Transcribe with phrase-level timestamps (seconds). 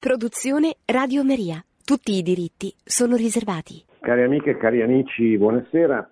[0.00, 1.62] Produzione Radio Maria.
[1.84, 3.84] Tutti i diritti sono riservati.
[4.00, 6.10] Cari amiche e cari amici, buonasera.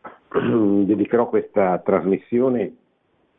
[0.32, 2.74] Dedicherò questa trasmissione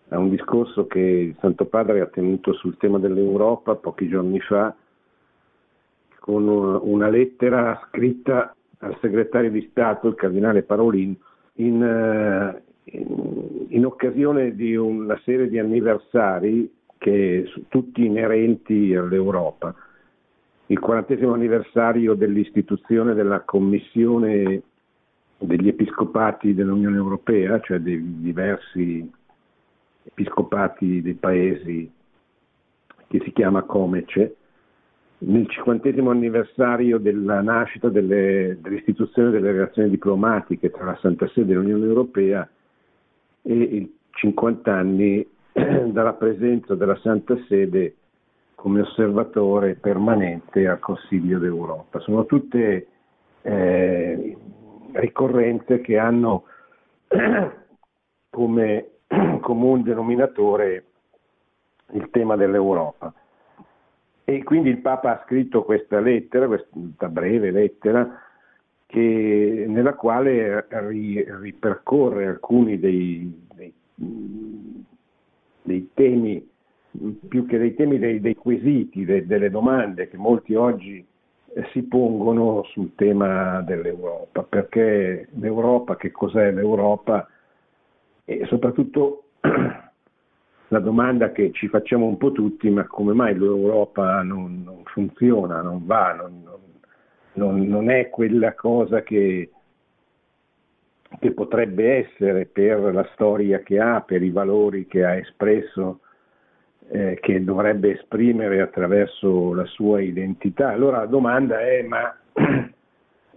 [0.09, 4.75] a un discorso che il Santo Padre ha tenuto sul tema dell'Europa pochi giorni fa
[6.19, 11.17] con una lettera scritta al segretario di Stato, il cardinale Parolin,
[11.53, 12.61] in, eh,
[12.99, 16.71] in, in occasione di una serie di anniversari
[17.05, 19.75] che tutti inerenti all'Europa.
[20.65, 24.63] Il quarantesimo anniversario dell'istituzione della Commissione
[25.37, 29.07] degli Episcopati dell'Unione Europea, cioè dei diversi
[30.01, 31.91] episcopati dei paesi
[33.07, 34.37] che si chiama Comece,
[35.19, 41.55] nel cinquantesimo anniversario della nascita delle, dell'istituzione delle relazioni diplomatiche tra la Santa Sede e
[41.55, 42.49] l'Unione Europea
[43.43, 45.33] e i 50 anni
[45.91, 47.95] dalla presenza della Santa Sede
[48.55, 51.99] come osservatore permanente al Consiglio d'Europa.
[51.99, 52.87] Sono tutte
[53.41, 54.37] eh,
[54.91, 56.43] ricorrenze che hanno
[58.29, 58.89] come
[59.39, 60.83] comune denominatore
[61.93, 63.13] il tema dell'Europa.
[64.25, 68.19] E quindi il Papa ha scritto questa lettera, questa breve lettera,
[68.87, 73.73] che, nella quale ri, ripercorre alcuni dei, dei
[75.65, 76.47] dei temi,
[77.27, 81.05] più che dei temi, dei, dei quesiti, de, delle domande che molti oggi
[81.53, 87.27] eh, si pongono sul tema dell'Europa, perché l'Europa, che cos'è l'Europa?
[88.23, 89.23] E soprattutto
[90.67, 95.61] la domanda che ci facciamo un po' tutti, ma come mai l'Europa non, non funziona,
[95.61, 96.43] non va, non,
[97.33, 99.51] non, non, è quella cosa che
[101.19, 105.99] che potrebbe essere per la storia che ha, per i valori che ha espresso,
[106.89, 110.69] eh, che dovrebbe esprimere attraverso la sua identità.
[110.69, 112.15] Allora la domanda è, ma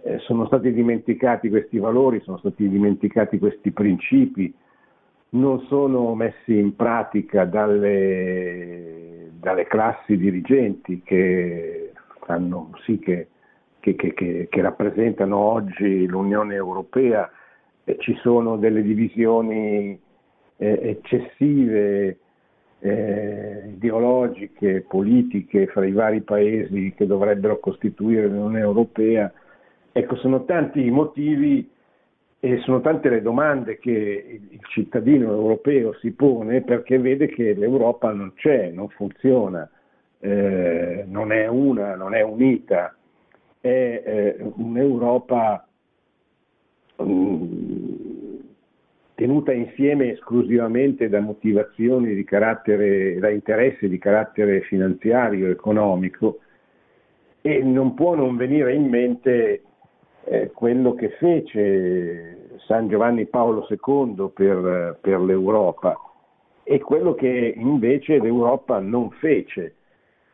[0.03, 4.53] eh, sono stati dimenticati questi valori, sono stati dimenticati questi principi,
[5.31, 11.91] non sono messi in pratica dalle, dalle classi dirigenti che
[12.25, 13.27] fanno sì che,
[13.79, 17.29] che, che, che rappresentano oggi l'Unione Europea
[17.99, 19.99] ci sono delle divisioni
[20.57, 22.17] eh, eccessive,
[22.79, 29.31] eh, ideologiche, politiche fra i vari paesi che dovrebbero costituire l'Unione Europea.
[29.91, 31.69] Ecco, sono tanti i motivi
[32.41, 38.13] e sono tante le domande che il cittadino europeo si pone perché vede che l'Europa
[38.13, 39.69] non c'è, non funziona,
[40.19, 42.95] eh, non è una, non è unita,
[43.59, 43.67] è
[44.05, 45.67] eh, un'Europa
[49.19, 56.39] tenuta insieme esclusivamente da motivazioni di carattere, da interessi di carattere finanziario, economico,
[57.41, 59.63] e non può non venire in mente
[60.23, 65.99] eh, quello che fece San Giovanni Paolo II per, per l'Europa
[66.63, 69.75] e quello che invece l'Europa non fece,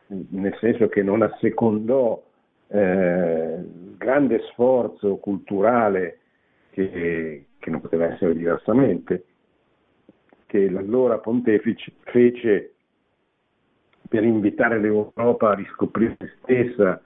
[0.10, 2.22] nel senso che non assecondò
[2.68, 6.20] eh, il grande sforzo culturale
[6.70, 9.26] che, che non poteva essere diversamente,
[10.46, 12.74] che l'allora pontefice fece
[14.08, 17.02] per invitare l'Europa a riscoprire se stessa,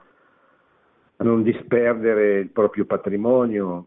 [1.15, 3.85] a non disperdere il proprio patrimonio,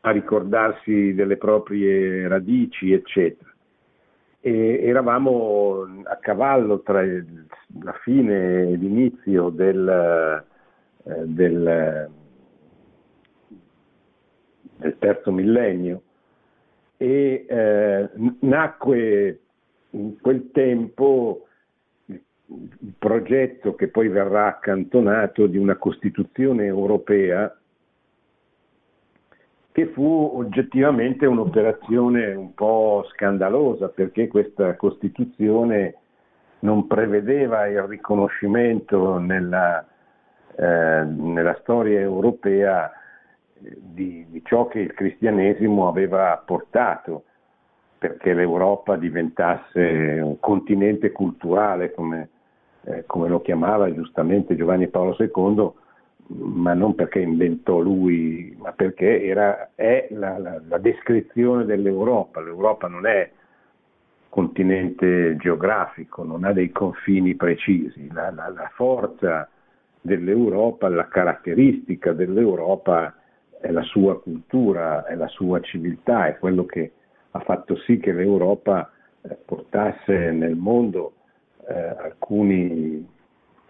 [0.00, 3.50] a ricordarsi delle proprie radici, eccetera.
[4.40, 10.44] E eravamo a cavallo tra la fine e l'inizio del,
[11.04, 12.10] eh, del
[14.76, 16.02] del terzo millennio.
[16.96, 18.08] E eh,
[18.40, 19.40] nacque
[19.90, 21.46] in quel tempo
[22.06, 22.22] il,
[22.98, 27.54] progetto che poi verrà accantonato di una Costituzione europea
[29.72, 35.96] che fu oggettivamente un'operazione un po' scandalosa perché questa Costituzione
[36.60, 39.86] non prevedeva il riconoscimento nella,
[40.56, 42.90] eh, nella storia europea
[43.58, 47.24] di, di ciò che il cristianesimo aveva portato
[47.98, 52.28] perché l'Europa diventasse un continente culturale, come,
[52.84, 55.70] eh, come, lo chiamava giustamente Giovanni Paolo II,
[56.28, 62.40] ma non perché inventò lui, ma perché era, è la, la, la descrizione dell'Europa.
[62.42, 63.30] L'Europa non è
[64.28, 68.08] continente geografico, non ha dei confini precisi.
[68.12, 69.48] La, la forza
[70.00, 73.14] dell'Europa, la caratteristica dell'Europa
[73.60, 76.92] è la sua cultura, è la sua civiltà, è quello che
[77.30, 78.90] ha fatto sì che l'Europa
[79.22, 81.14] eh, portasse nel mondo
[81.68, 83.06] eh, alcuni,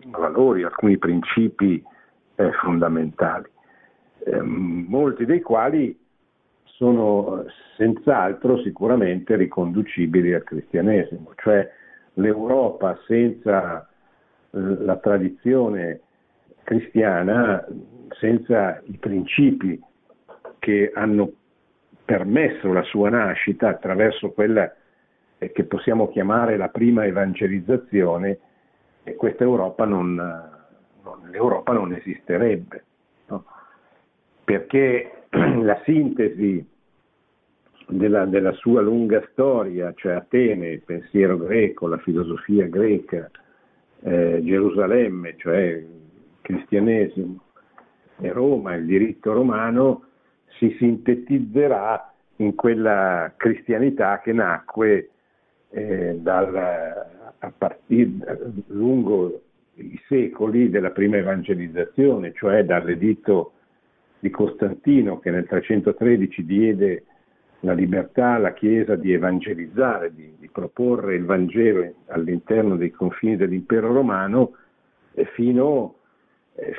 [0.07, 1.83] valori, alcuni principi
[2.37, 3.49] eh, fondamentali,
[4.25, 5.99] eh, molti dei quali
[6.65, 7.45] sono
[7.77, 11.69] senz'altro sicuramente riconducibili al cristianesimo, cioè
[12.15, 13.81] l'Europa senza
[14.51, 16.01] eh, la tradizione
[16.67, 17.65] cristiana,
[18.19, 19.81] senza i principi
[20.59, 21.31] che hanno
[22.05, 24.75] permesso la sua nascita attraverso quella
[25.39, 28.39] che possiamo chiamare la prima evangelizzazione,
[29.17, 32.85] questa Europa non, non, l'Europa non esisterebbe.
[33.29, 33.45] No?
[34.43, 36.67] Perché la sintesi
[37.87, 43.31] della, della, sua lunga storia, cioè Atene, il pensiero greco, la filosofia greca,
[44.01, 45.85] eh, Gerusalemme, cioè
[46.47, 47.41] cristianesimo,
[48.21, 50.05] e Roma, il diritto romano,
[50.59, 55.11] si sintetizzerà in quella cristianità che nacque
[55.71, 56.55] eh, dal,
[57.39, 58.09] a partire
[58.69, 59.41] lungo
[59.75, 63.53] i secoli della prima evangelizzazione, cioè dall'editto
[64.21, 67.05] di Costantino che nel 313 diede
[67.61, 73.93] la libertà alla Chiesa di evangelizzare, di, di proporre il Vangelo all'interno dei confini dell'impero
[73.93, 74.53] romano,
[75.35, 75.97] fino,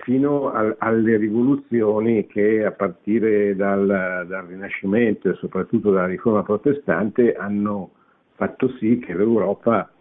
[0.04, 7.36] fino a, alle rivoluzioni che a partire dal, dal, Rinascimento e soprattutto dalla Riforma protestante
[7.36, 7.92] hanno
[8.34, 9.92] fatto sì che l'Europa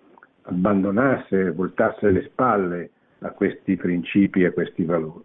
[0.43, 2.91] abbandonasse, voltasse le spalle
[3.21, 5.25] a questi principi e a questi valori.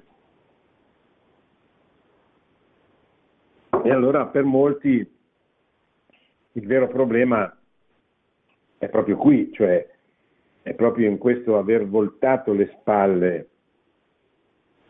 [3.83, 5.09] E allora per molti
[6.53, 7.55] il vero problema
[8.77, 9.87] è proprio qui, cioè
[10.61, 13.50] è proprio in questo aver voltato le spalle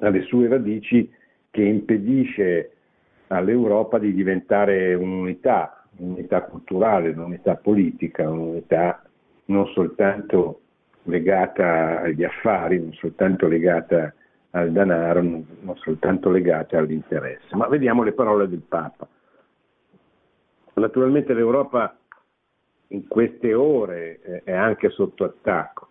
[0.01, 1.09] alle sue radici
[1.49, 2.71] che impedisce
[3.27, 9.03] all'Europa di diventare un'unità, un'unità culturale, un'unità politica, un'unità
[9.45, 10.61] non soltanto
[11.03, 14.13] legata agli affari, non soltanto legata
[14.51, 17.55] al denaro, non soltanto legata all'interesse.
[17.55, 19.07] Ma vediamo le parole del Papa.
[20.73, 21.95] Naturalmente l'Europa
[22.87, 25.90] in queste ore eh, è anche sotto attacco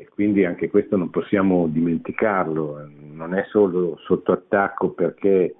[0.00, 5.54] e quindi anche questo non possiamo dimenticarlo, non è solo sotto attacco perché,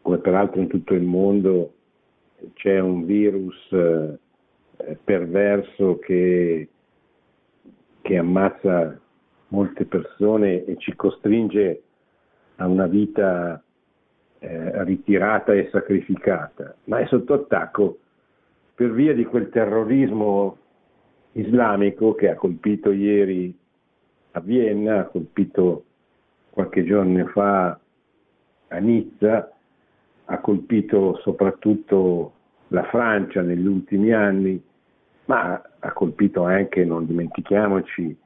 [0.00, 1.74] come peraltro in tutto il mondo,
[2.54, 4.18] c'è un virus eh,
[5.04, 6.68] perverso che,
[8.00, 8.98] che ammazza
[9.48, 11.82] molte persone e ci costringe
[12.56, 13.62] a una vita
[14.38, 17.98] eh, ritirata e sacrificata, ma è sotto attacco
[18.74, 20.56] per via di quel terrorismo
[21.32, 23.64] islamico che ha colpito ieri
[24.36, 25.84] a Vienna, ha colpito
[26.50, 27.78] qualche giorno fa
[28.68, 29.50] a Nizza,
[30.26, 32.32] ha colpito soprattutto
[32.68, 34.62] la Francia negli ultimi anni,
[35.26, 38.16] ma ha colpito anche, non dimentichiamoci,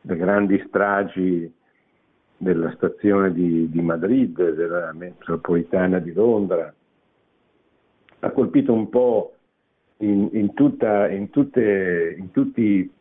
[0.00, 1.52] le grandi stragi
[2.36, 6.72] della stazione di, di Madrid, della metropolitana di Londra,
[8.20, 9.32] ha colpito un po'
[9.98, 12.92] in, in, tutta, in, tutte, in tutti,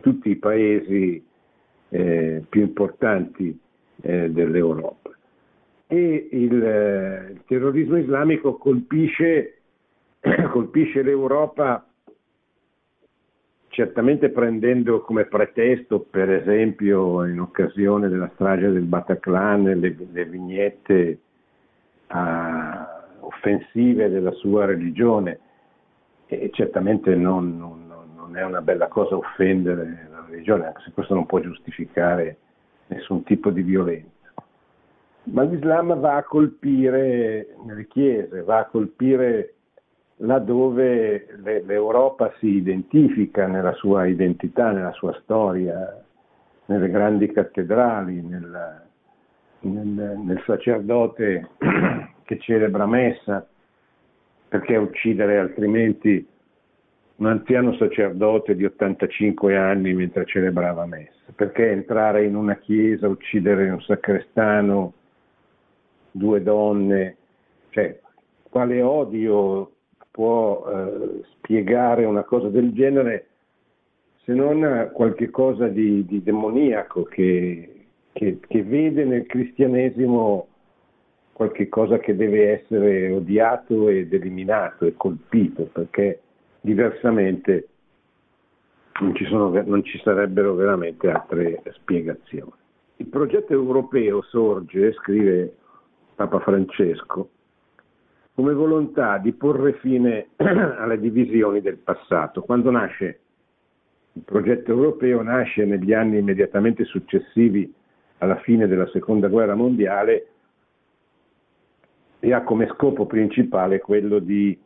[0.00, 1.24] tutti, i paesi
[1.90, 3.58] eh, più importanti
[4.02, 5.10] eh, dell'Europa.
[5.86, 9.60] E il, eh, il terrorismo islamico colpisce,
[10.50, 11.82] colpisce l'Europa
[13.78, 21.18] certamente prendendo come pretesto, per esempio, in occasione della strage del Bataclan, le, le vignette
[22.08, 25.38] ah, offensive della sua religione,
[26.26, 27.87] e certamente non, non,
[28.28, 32.36] non, è una bella cosa offendere la religione, anche se questo non può giustificare
[32.88, 34.32] nessun tipo di violenza.
[35.24, 39.54] Ma l'Islam va a colpire le chiese, va a colpire
[40.16, 41.26] laddove
[41.64, 46.02] l'Europa si identifica nella sua identità, nella sua storia,
[46.66, 48.82] nelle grandi cattedrali, nel,
[49.60, 51.50] nel, nel sacerdote
[52.24, 53.46] che celebra messa,
[54.48, 56.26] perché uccidere altrimenti
[57.18, 61.32] un anziano sacerdote di 85 anni mentre celebrava messa?
[61.34, 64.92] Perché entrare in una chiesa, uccidere un sacrestano,
[66.10, 67.16] due donne?
[67.70, 67.98] Cioè,
[68.48, 69.72] quale odio
[70.10, 73.26] può eh, spiegare una cosa del genere
[74.24, 80.48] se non qualche cosa di, di demoniaco che, che, che, vede nel cristianesimo
[81.32, 86.20] qualche cosa che deve essere odiato ed eliminato e colpito, perché
[86.60, 87.68] diversamente
[89.00, 92.52] non ci, sono, non ci sarebbero veramente altre spiegazioni.
[92.96, 95.54] Il progetto europeo sorge, scrive
[96.16, 97.30] Papa Francesco,
[98.34, 102.42] come volontà di porre fine alle divisioni del passato.
[102.42, 103.20] Quando nasce
[104.14, 107.72] Il progetto europeo nasce negli anni immediatamente successivi
[108.18, 110.26] alla fine della seconda guerra mondiale
[112.18, 114.58] e ha come scopo principale quello di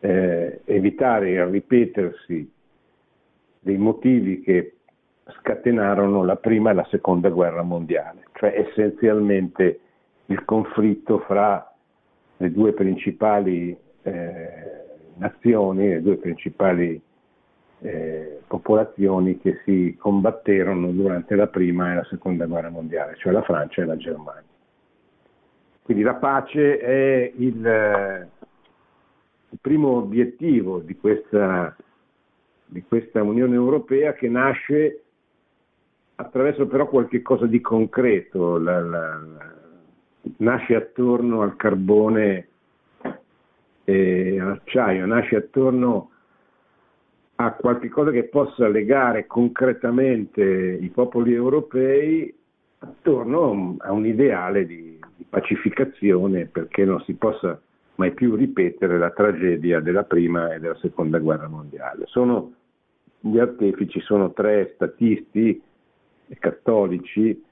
[0.00, 2.50] eh, evitare il ripetersi
[3.60, 4.74] dei motivi che
[5.40, 9.80] scatenarono la prima e la seconda guerra mondiale, cioè essenzialmente
[10.26, 11.72] il conflitto fra
[12.38, 14.86] le due principali eh,
[15.16, 17.00] nazioni, le due principali
[17.80, 23.42] eh, popolazioni che si combatterono durante la prima e la seconda guerra mondiale, cioè la
[23.42, 24.42] Francia e la Germania.
[25.82, 28.28] Quindi la pace è il,
[29.50, 31.74] il primo obiettivo di questa,
[32.66, 35.02] di questa Unione Europea che nasce
[36.16, 39.22] attraverso però qualche cosa di concreto, la, la,
[40.38, 42.48] nasce attorno al carbone
[43.84, 46.10] e all'acciaio, nasce attorno
[47.36, 52.34] a qualche cosa che possa legare concretamente i popoli europei
[52.80, 57.60] attorno a un ideale di, di pacificazione perché non si possa
[57.98, 62.04] mai più ripetere la tragedia della prima e della seconda guerra mondiale.
[62.06, 62.54] Sono,
[63.20, 65.60] gli artefici sono tre statisti
[66.38, 67.42] cattolici,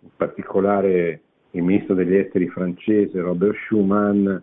[0.00, 1.20] in particolare
[1.50, 4.42] il ministro degli esteri francese Robert Schuman,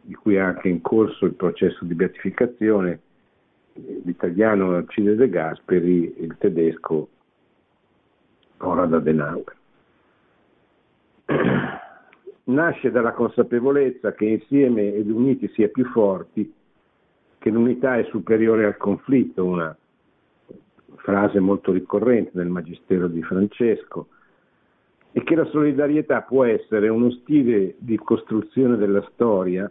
[0.00, 3.00] di cui è anche in corso il processo di beatificazione,
[3.74, 7.08] l'italiano Alcide De Gasperi e il tedesco
[8.56, 9.54] Konrad Adenauer.
[12.48, 16.52] Nasce dalla consapevolezza che insieme ed uniti si è più forti,
[17.38, 19.76] che l'unità è superiore al conflitto, una
[20.96, 24.08] frase molto ricorrente nel Magistero di Francesco,
[25.10, 29.70] e che la solidarietà può essere uno stile di costruzione della storia,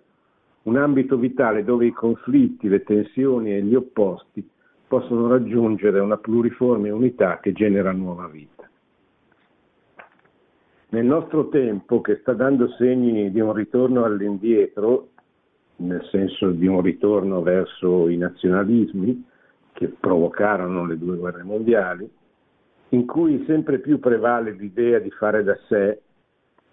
[0.63, 4.45] un ambito vitale dove i conflitti, le tensioni e gli opposti
[4.87, 8.54] possono raggiungere una pluriforme unità che genera nuova vita.
[10.95, 15.09] Nel nostro tempo, che sta dando segni di un ritorno all'indietro,
[15.77, 19.25] nel senso di un ritorno verso i nazionalismi
[19.73, 22.09] che provocarono le due guerre mondiali,
[22.89, 25.99] in cui sempre più prevale l'idea di fare da sé,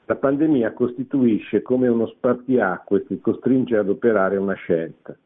[0.04, 5.16] la pandemia costituisce come uno spartiacque che costringe ad operare una scelta.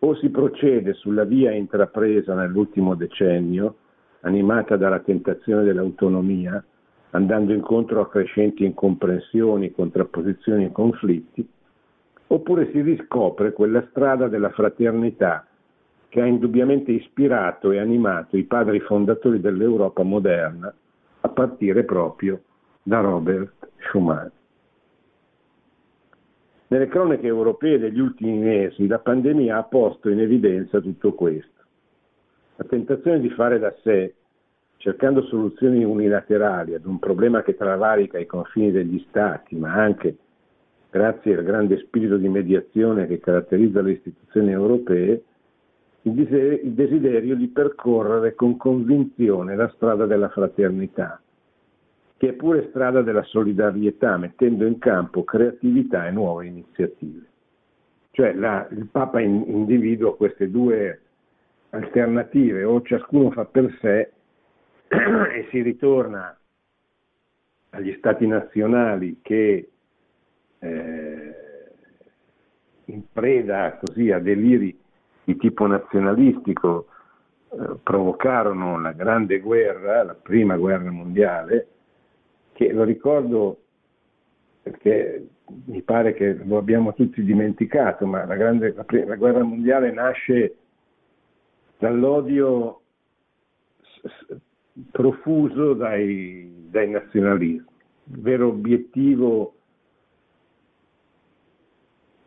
[0.00, 3.76] O si procede sulla via intrapresa nell'ultimo decennio,
[4.22, 6.64] animata dalla tentazione dell'autonomia,
[7.12, 11.46] andando incontro a crescenti incomprensioni, contrapposizioni e conflitti,
[12.28, 15.46] oppure si riscopre quella strada della fraternità
[16.08, 20.72] che ha indubbiamente ispirato e animato i padri fondatori dell'Europa moderna,
[21.20, 22.42] a partire proprio
[22.82, 24.30] da Robert Schuman.
[26.68, 31.50] Nelle cronache europee degli ultimi mesi la pandemia ha posto in evidenza tutto questo.
[32.56, 34.14] La tentazione di fare da sé,
[34.82, 40.16] cercando soluzioni unilaterali ad un problema che travalica i confini degli Stati, ma anche
[40.90, 45.22] grazie al grande spirito di mediazione che caratterizza le istituzioni europee,
[46.02, 51.22] il desiderio di percorrere con convinzione la strada della fraternità,
[52.16, 57.24] che è pure strada della solidarietà, mettendo in campo creatività e nuove iniziative.
[58.10, 61.00] Cioè la, il Papa in, individua queste due
[61.70, 64.10] alternative, o ciascuno fa per sé
[64.92, 66.36] e si ritorna
[67.70, 69.70] agli stati nazionali che
[70.58, 71.34] eh,
[72.84, 74.78] in preda così a deliri
[75.24, 76.88] di tipo nazionalistico
[77.50, 81.68] eh, provocarono la grande guerra, la prima guerra mondiale,
[82.52, 83.60] che lo ricordo
[84.62, 85.26] perché
[85.66, 90.56] mi pare che lo abbiamo tutti dimenticato, ma la, grande, la, la guerra mondiale nasce
[91.78, 92.80] dall'odio
[94.90, 97.70] profuso dai, dai nazionalismi.
[98.04, 99.54] Il vero obiettivo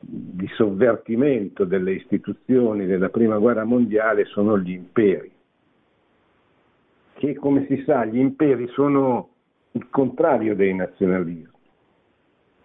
[0.07, 5.31] di sovvertimento delle istituzioni della prima guerra mondiale sono gli imperi,
[7.13, 9.29] che come si sa gli imperi sono
[9.71, 11.51] il contrario dei nazionalismi,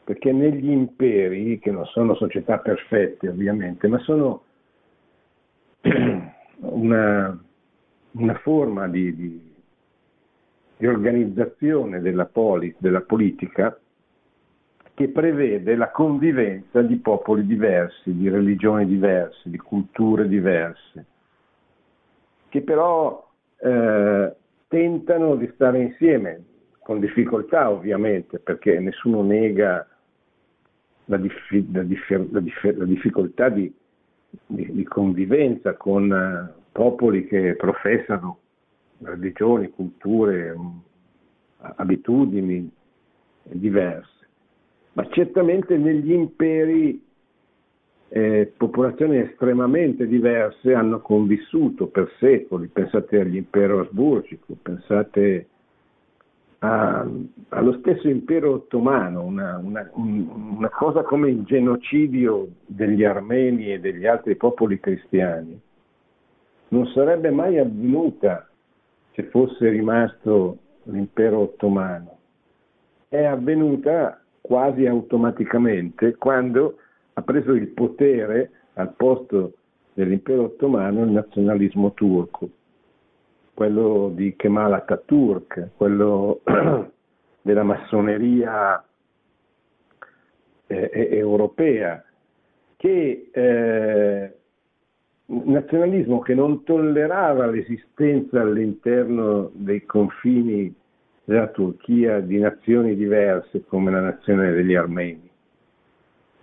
[0.05, 4.43] perché negli imperi, che non sono società perfette ovviamente, ma sono
[6.61, 7.43] una,
[8.13, 9.50] una forma di, di,
[10.81, 13.79] di organizzazione della, polis, della politica
[14.95, 21.05] che prevede la convivenza di popoli diversi, di religioni diverse, di culture diverse,
[22.49, 24.35] che però eh,
[24.69, 26.45] tentano di stare insieme,
[26.79, 29.87] con difficoltà ovviamente, perché nessuno nega
[31.05, 33.71] la, diffi- la, differ- la, differ- la difficoltà di,
[34.47, 38.39] di, di, convivenza con, popoli che professano
[39.03, 40.57] religioni, culture,
[41.77, 42.71] abitudini
[43.43, 44.29] diverse,
[44.93, 47.03] ma certamente negli imperi
[48.13, 55.47] eh, popolazioni estremamente diverse hanno convissuto per secoli, pensate all'impero asburgico, pensate
[56.59, 57.07] a,
[57.51, 64.07] allo stesso impero ottomano, una, una, una, cosa come il genocidio degli armeni e degli
[64.07, 65.59] altri popoli cristiani.
[66.69, 68.50] Non sarebbe mai avvenuta
[69.13, 72.19] se fosse rimasto l'impero ottomano.
[73.09, 76.77] È avvenuta quasi automaticamente quando
[77.15, 79.55] ha preso il potere al posto
[79.93, 82.49] dell'impero ottomano il nazionalismo turco,
[83.53, 86.41] quello di Kemal Atatürk, quello
[87.43, 88.83] della massoneria
[90.67, 92.03] eh, europea,
[92.77, 94.40] che eh,
[95.31, 100.75] nazionalismo che non tollerava l'esistenza all'interno dei confini
[101.25, 105.31] della Turchia di nazioni diverse come la nazione degli armeni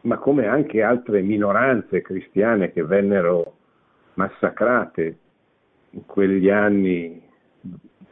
[0.07, 3.53] ma come anche altre minoranze cristiane che vennero
[4.13, 5.17] massacrate
[5.91, 7.21] in quegli anni,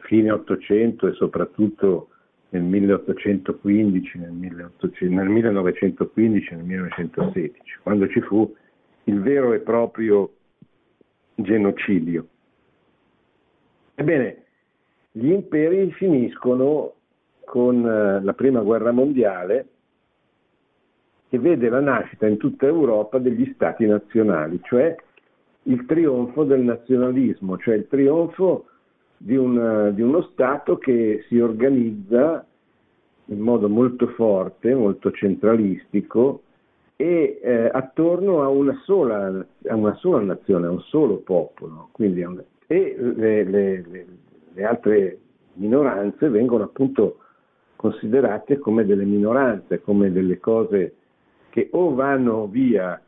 [0.00, 2.08] fine 800 e soprattutto
[2.50, 8.54] nel 1815, nel, 1800, nel 1915 e nel 1916, quando ci fu
[9.04, 10.30] il vero e proprio
[11.36, 12.26] genocidio.
[13.94, 14.44] Ebbene,
[15.12, 16.92] gli imperi finiscono
[17.44, 19.68] con eh, la prima guerra mondiale
[21.28, 24.94] che vede la nascita in tutta Europa degli stati nazionali, cioè
[25.64, 28.66] il trionfo del nazionalismo, cioè il trionfo
[29.16, 32.46] di, una, di uno Stato che si organizza
[33.28, 36.42] in modo molto forte, molto centralistico
[36.96, 39.26] e eh, attorno a una, sola,
[39.68, 41.90] a una, sola, nazione, a un solo popolo.
[41.92, 44.06] Un, e le, le, le,
[44.52, 45.18] le, altre
[45.54, 47.18] minoranze vengono appunto
[47.76, 50.94] considerate come delle minoranze, come delle cose
[51.50, 53.00] che o vanno via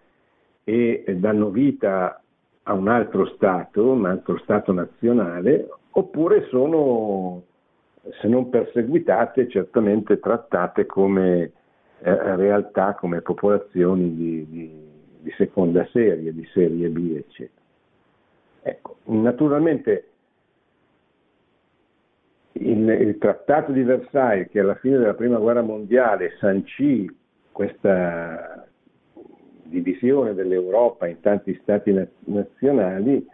[0.65, 2.23] e danno vita
[2.65, 7.43] a un altro Stato, un altro Stato nazionale, oppure sono,
[8.21, 11.53] se non perseguitate, certamente trattate come
[12.01, 14.89] eh, realtà, come popolazioni di, di,
[15.21, 17.63] di, seconda serie, di serie B, eccetera.
[18.63, 20.09] Ecco, naturalmente
[22.53, 27.09] il, il Trattato di Versailles, che alla fine della Prima Guerra Mondiale sancì
[27.53, 28.67] questa
[29.65, 31.93] divisione dell'Europa in tanti stati
[32.25, 33.27] nazionali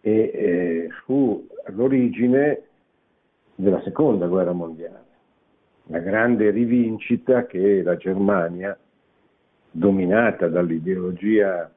[0.00, 2.62] e eh, fu l'origine
[3.54, 5.04] della seconda guerra mondiale,
[5.86, 8.76] la grande rivincita che la Germania,
[9.70, 11.70] dominata dall'ideologia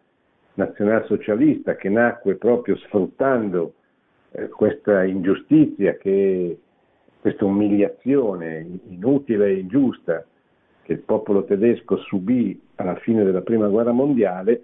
[0.55, 3.73] nazionalsocialista che nacque proprio sfruttando
[4.31, 6.59] eh, questa ingiustizia, che,
[7.19, 10.25] questa umiliazione inutile e ingiusta
[10.83, 14.61] che il popolo tedesco subì alla fine della prima guerra mondiale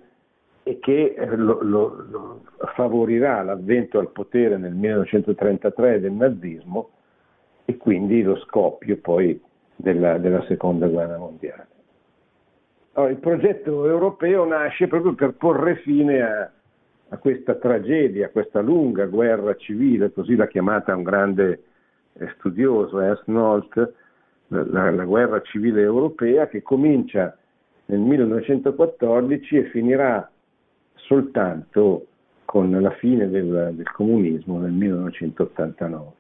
[0.64, 2.44] e che eh, lo, lo, lo
[2.76, 6.90] favorirà l'avvento al potere nel 1933 del nazismo
[7.66, 9.40] e quindi lo scoppio poi
[9.76, 11.68] della, della seconda guerra mondiale.
[12.94, 16.52] Allora, il progetto europeo nasce proprio per porre fine a,
[17.10, 21.64] a, questa tragedia, a questa lunga guerra civile, così l'ha chiamata un grande
[22.14, 23.94] eh, studioso, Ernst Nolte,
[24.48, 27.36] la, la guerra civile europea che comincia
[27.86, 30.30] nel 1914 e finirà
[30.96, 32.08] soltanto
[32.46, 36.12] con la fine del, del, comunismo nel 1989.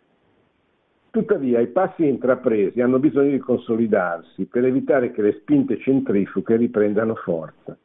[1.11, 7.15] Tuttavia i passi intrapresi hanno bisogno di consolidarsi per evitare che le spinte centrifughe riprendano
[7.15, 7.77] forza.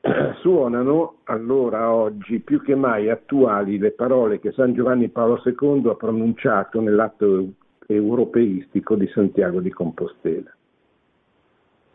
[0.40, 5.94] Suonano allora oggi più che mai attuali le parole che San Giovanni Paolo II ha
[5.96, 7.48] pronunciato nell'atto
[7.86, 10.50] europeistico di Santiago di Compostela.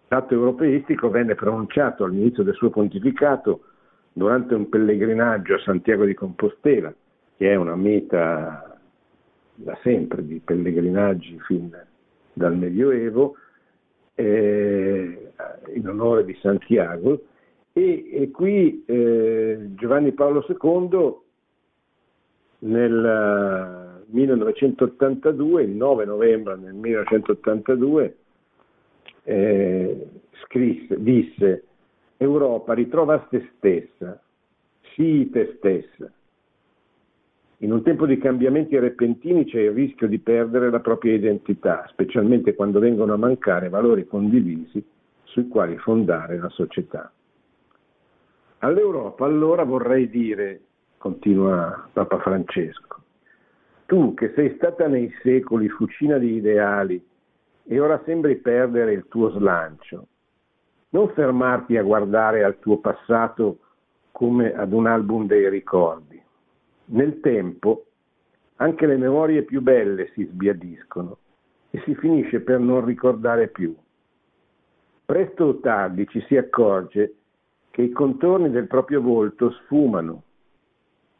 [0.09, 3.61] L'atto europeistico venne pronunciato all'inizio del suo pontificato
[4.13, 6.93] durante un pellegrinaggio a Santiago di Compostela,
[7.35, 8.74] che è una meta
[9.55, 11.71] da sempre di pellegrinaggi fin
[12.33, 13.35] dal Medioevo,
[14.15, 15.31] eh,
[15.73, 17.23] in onore di Santiago,
[17.73, 21.23] e, e qui eh, Giovanni Paolo II
[22.59, 28.15] nel 1982, il 9 novembre del 1982,
[29.23, 30.07] eh,
[30.43, 31.63] scrisse, disse
[32.17, 34.21] Europa ritrova te stessa,
[34.93, 36.11] sii te stessa.
[37.65, 42.53] In un tempo di cambiamenti repentini c'è il rischio di perdere la propria identità, specialmente
[42.53, 44.85] quando vengono a mancare valori condivisi
[45.23, 47.11] sui quali fondare la società.
[48.59, 50.61] All'Europa allora vorrei dire
[50.99, 53.01] continua Papa Francesco.
[53.87, 57.03] Tu che sei stata nei secoli fucina di ideali
[57.63, 60.05] e ora sembri perdere il tuo slancio,
[60.89, 63.57] non fermarti a guardare al tuo passato
[64.11, 66.21] come ad un album dei ricordi.
[66.87, 67.85] Nel tempo
[68.57, 71.17] anche le memorie più belle si sbiadiscono
[71.71, 73.75] e si finisce per non ricordare più.
[75.05, 77.15] Presto o tardi ci si accorge
[77.71, 80.23] che i contorni del proprio volto sfumano,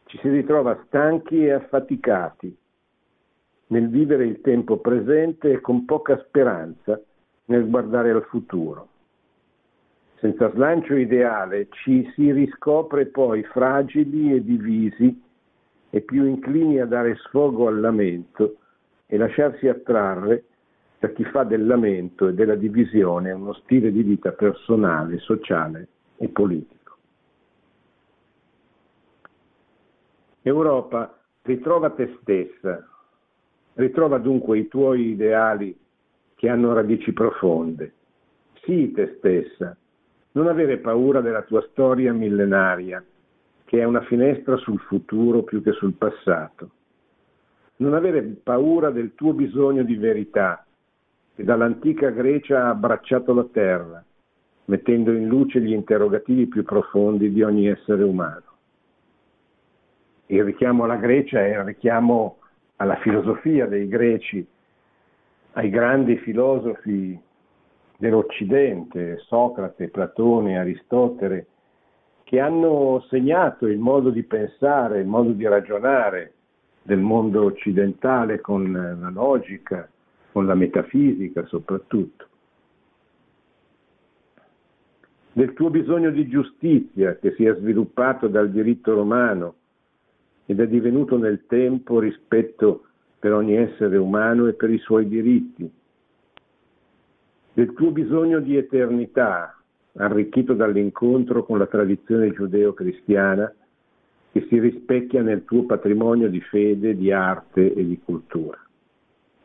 [0.05, 2.57] ci si ritrova stanchi e affaticati
[3.67, 7.01] nel vivere il tempo presente e con poca speranza
[7.45, 8.87] nel guardare al futuro.
[10.19, 15.23] Senza slancio ideale ci si riscopre poi fragili e divisi
[15.95, 18.57] e più inclini a dare sfogo al lamento
[19.05, 20.43] e lasciarsi attrarre
[20.99, 26.27] da chi fa del lamento e della divisione uno stile di vita personale, sociale e
[26.27, 26.97] politico.
[30.41, 32.85] Europa, ritrova te stessa,
[33.75, 35.79] ritrova dunque i tuoi ideali
[36.35, 37.93] che hanno radici profonde.
[38.63, 39.73] Sii te stessa,
[40.33, 43.01] non avere paura della tua storia millenaria
[43.65, 46.69] che è una finestra sul futuro più che sul passato.
[47.77, 50.65] Non avere paura del tuo bisogno di verità,
[51.35, 54.03] che dall'antica Grecia ha abbracciato la terra,
[54.65, 58.43] mettendo in luce gli interrogativi più profondi di ogni essere umano.
[60.27, 62.37] Il richiamo alla Grecia è il richiamo
[62.77, 64.45] alla filosofia dei greci,
[65.53, 67.19] ai grandi filosofi
[67.97, 71.47] dell'Occidente, Socrate, Platone, Aristotele,
[72.25, 76.33] che hanno segnato il modo di pensare, il modo di ragionare
[76.81, 79.87] del mondo occidentale con la logica,
[80.31, 82.27] con la metafisica soprattutto.
[85.33, 89.55] Del tuo bisogno di giustizia che si è sviluppato dal diritto romano
[90.47, 92.85] ed è divenuto nel tempo rispetto
[93.19, 95.71] per ogni essere umano e per i suoi diritti.
[97.53, 99.59] Del tuo bisogno di eternità
[99.97, 103.53] arricchito dall'incontro con la tradizione giudeo-cristiana
[104.31, 108.59] che si rispecchia nel tuo patrimonio di fede, di arte e di cultura.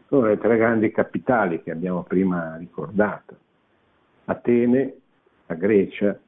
[0.09, 3.37] Sono le tre grandi capitali che abbiamo prima ricordato.
[4.25, 4.95] Atene,
[5.47, 6.19] la Grecia,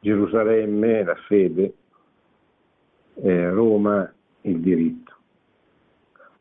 [0.00, 1.74] Gerusalemme, la fede,
[3.14, 4.10] eh, Roma,
[4.42, 5.12] il diritto.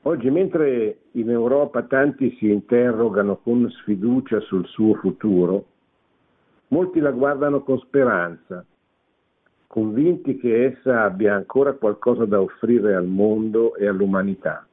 [0.03, 5.65] Oggi, mentre in Europa tanti si interrogano con sfiducia sul suo futuro,
[6.71, 8.65] Molti la guardano con speranza,
[9.67, 14.65] convinti che essa abbia ancora qualcosa da offrire al mondo e all'umanità.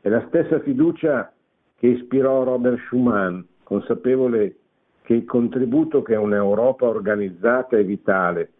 [0.00, 1.32] È la stessa fiducia
[1.76, 4.56] che ispirò Robert Schuman, consapevole
[5.02, 8.50] che il contributo che un'Europa organizzata e vitale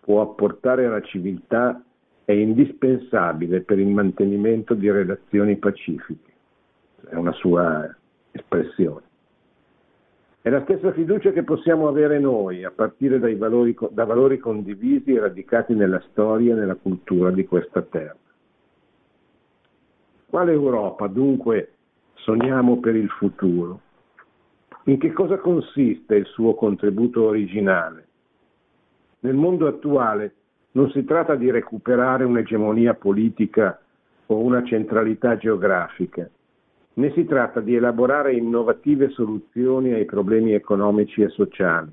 [0.00, 1.82] può apportare alla civiltà
[2.24, 6.32] è indispensabile per il mantenimento di relazioni pacifiche.
[7.08, 7.94] È una sua
[8.30, 9.05] espressione.
[10.46, 15.18] È la stessa fiducia che possiamo avere noi, a partire valori, da valori condivisi e
[15.18, 18.14] radicati nella storia e nella cultura di questa terra.
[20.30, 21.72] Quale Europa dunque
[22.14, 23.80] sogniamo per il futuro?
[24.84, 28.06] In che cosa consiste il suo contributo originale?
[29.22, 30.32] Nel mondo attuale
[30.74, 33.80] non si tratta di recuperare un'egemonia politica
[34.26, 36.30] o una centralità geografica,
[36.98, 41.92] né si tratta di elaborare innovative soluzioni ai problemi economici e sociali.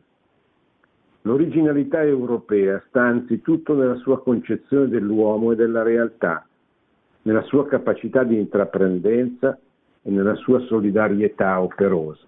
[1.21, 6.45] L'originalità europea sta anzitutto nella sua concezione dell'uomo e della realtà,
[7.23, 9.57] nella sua capacità di intraprendenza
[10.01, 12.25] e nella sua solidarietà operosa.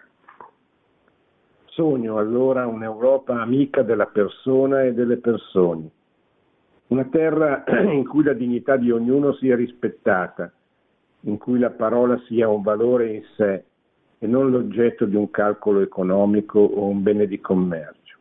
[1.65, 5.89] Sogno allora un'Europa amica della persona e delle persone,
[6.87, 10.51] una terra in cui la dignità di ognuno sia rispettata,
[11.25, 13.63] in cui la parola sia un valore in sé
[14.19, 18.17] e non l'oggetto di un calcolo economico o un bene di commercio.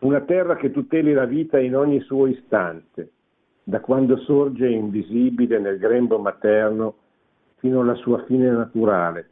[0.00, 3.10] Una terra che tuteli la vita in ogni suo istante,
[3.62, 6.96] da quando sorge invisibile nel grembo materno
[7.56, 9.30] fino alla sua fine naturale,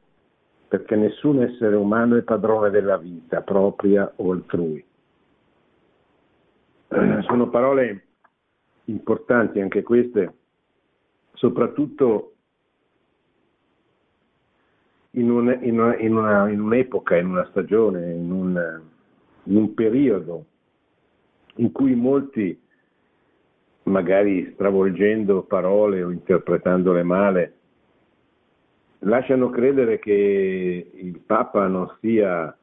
[0.68, 4.82] perché nessun essere umano è padrone della vita propria o altrui.
[7.26, 8.04] Sono parole
[8.84, 10.32] importanti anche queste
[11.42, 12.34] soprattutto
[15.10, 18.80] in, un, in, una, in, una, in, un'epoca, in una stagione, in un,
[19.42, 20.44] in un periodo
[21.56, 22.56] in cui molti,
[23.84, 27.54] magari stravolgendo parole o interpretandole male,
[29.00, 32.56] lasciano credere che il Papa non sia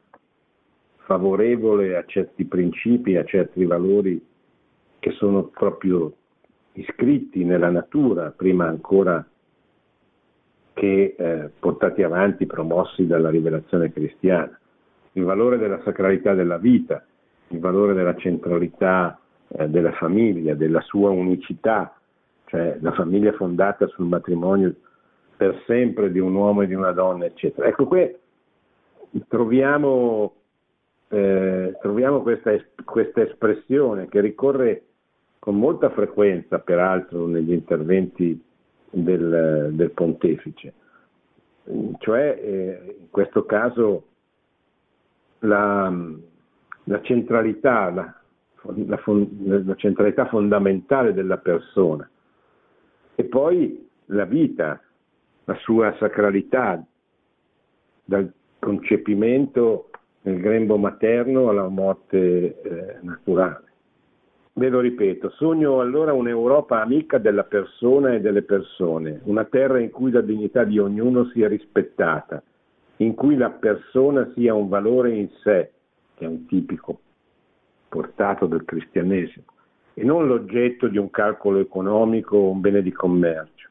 [0.99, 4.25] favorevole a certi principi, a certi valori
[4.99, 6.13] che sono proprio
[6.79, 9.25] iscritti nella natura, prima ancora
[10.73, 14.57] che eh, portati avanti, promossi dalla rivelazione cristiana.
[15.13, 17.05] Il valore della sacralità della vita,
[17.49, 21.93] il valore della centralità eh, della famiglia, della sua unicità,
[22.45, 24.73] cioè la famiglia fondata sul matrimonio
[25.35, 27.67] per sempre di un uomo e di una donna, eccetera.
[27.67, 28.15] Ecco, qui
[29.27, 30.33] troviamo,
[31.09, 32.51] eh, troviamo questa,
[32.85, 34.83] questa espressione che ricorre
[35.39, 38.39] con molta frequenza, peraltro, negli interventi
[38.91, 40.73] del, del pontefice,
[41.99, 44.03] cioè eh, in questo caso
[45.39, 45.93] la,
[46.83, 48.21] la centralità, la,
[48.85, 52.09] la, centralità fondamentale della persona
[53.15, 54.81] e poi la vita,
[55.45, 56.83] la sua sacralità,
[58.03, 59.89] dal concepimento
[60.21, 63.68] nel grembo materno alla morte eh, naturale.
[64.59, 69.89] Ve lo ripeto, sogno allora un'Europa amica della persona e delle persone, una terra in
[69.89, 72.43] cui la dignità di ognuno sia rispettata,
[72.97, 75.71] in cui la persona sia un valore in sé,
[76.13, 76.99] che è un tipico
[77.87, 79.45] portato del cristianesimo,
[79.93, 83.69] e non l'oggetto di un calcolo economico o un bene di commercio.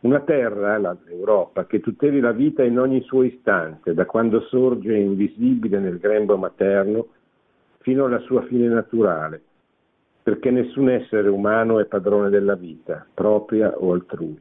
[0.00, 5.78] Una terra, l'Europa, che tuteli la vita in ogni suo istante, da quando sorge invisibile
[5.78, 7.08] nel grembo materno
[7.80, 9.42] fino alla sua fine naturale,
[10.28, 14.38] perché nessun essere umano è padrone della vita, propria o altrui.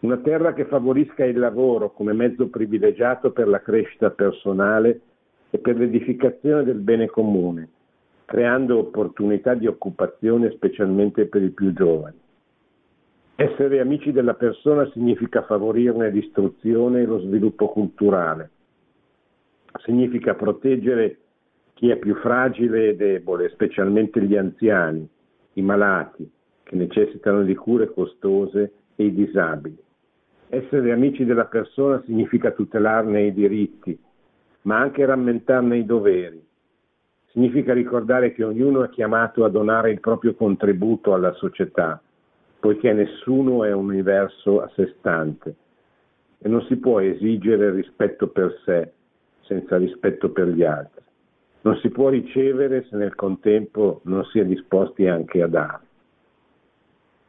[0.00, 5.00] Una terra che favorisca il lavoro come mezzo privilegiato per la crescita personale
[5.48, 7.70] e per l'edificazione del bene comune,
[8.26, 12.20] creando opportunità di occupazione specialmente per i più giovani.
[13.36, 18.50] Essere amici della persona significa favorirne l'istruzione e lo sviluppo culturale,
[19.84, 21.16] significa proteggere
[21.74, 25.08] chi è più fragile e debole, specialmente gli anziani,
[25.54, 26.30] i malati,
[26.62, 29.76] che necessitano di cure costose e i disabili.
[30.48, 33.98] Essere amici della persona significa tutelarne i diritti,
[34.62, 36.44] ma anche rammentarne i doveri.
[37.30, 42.00] Significa ricordare che ognuno è chiamato a donare il proprio contributo alla società,
[42.60, 45.56] poiché nessuno è un universo a sé stante
[46.38, 48.92] e non si può esigere rispetto per sé
[49.40, 51.02] senza rispetto per gli altri
[51.62, 55.80] non si può ricevere se nel contempo non si è disposti anche a dare.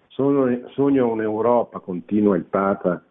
[0.07, 3.03] Sogno un'Europa, continua il Papa,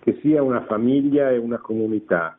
[0.00, 2.38] che sia una famiglia e una comunità,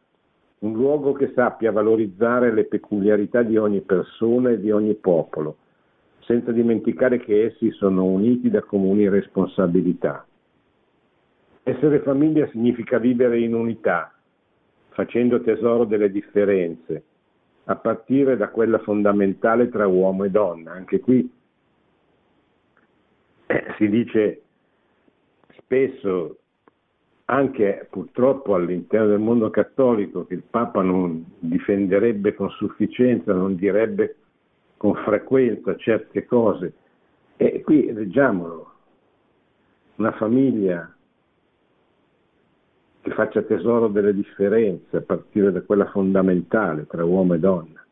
[0.60, 5.58] un luogo che sappia valorizzare le peculiarità di ogni persona e di ogni popolo,
[6.22, 10.26] senza dimenticare che essi sono uniti da comuni responsabilità.
[11.64, 14.14] Essere famiglia significa vivere in unità,
[14.90, 17.04] facendo tesoro delle differenze,
[17.70, 20.72] a partire da quella fondamentale tra uomo e donna.
[20.72, 21.30] Anche qui
[23.48, 24.42] eh, si dice
[25.58, 26.38] spesso,
[27.26, 34.16] anche purtroppo all'interno del mondo cattolico, che il Papa non difenderebbe con sufficienza, non direbbe
[34.78, 36.74] con frequenza certe cose.
[37.36, 38.72] E qui leggiamolo,
[39.96, 40.97] una famiglia
[43.08, 47.86] che faccia tesoro delle differenze a partire da quella fondamentale tra uomo e donna.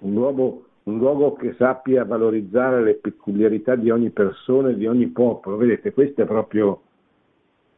[0.00, 5.06] Un luogo, un luogo che sappia valorizzare le peculiarità di ogni persona e di ogni
[5.06, 5.56] popolo.
[5.56, 6.82] Vedete, questa è proprio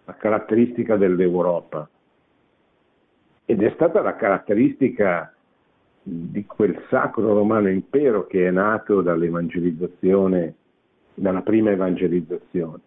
[0.05, 1.89] la caratteristica dell'Europa.
[3.45, 5.33] Ed è stata la caratteristica
[6.03, 10.55] di quel sacro romano impero che è nato dall'evangelizzazione,
[11.15, 12.81] dalla prima evangelizzazione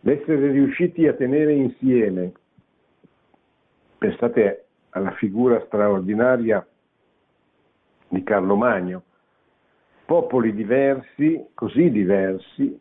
[0.00, 2.32] l'essere riusciti a tenere insieme,
[3.98, 6.66] pensate alla figura straordinaria
[8.08, 9.02] di Carlo Magno,
[10.04, 12.80] popoli diversi, così diversi,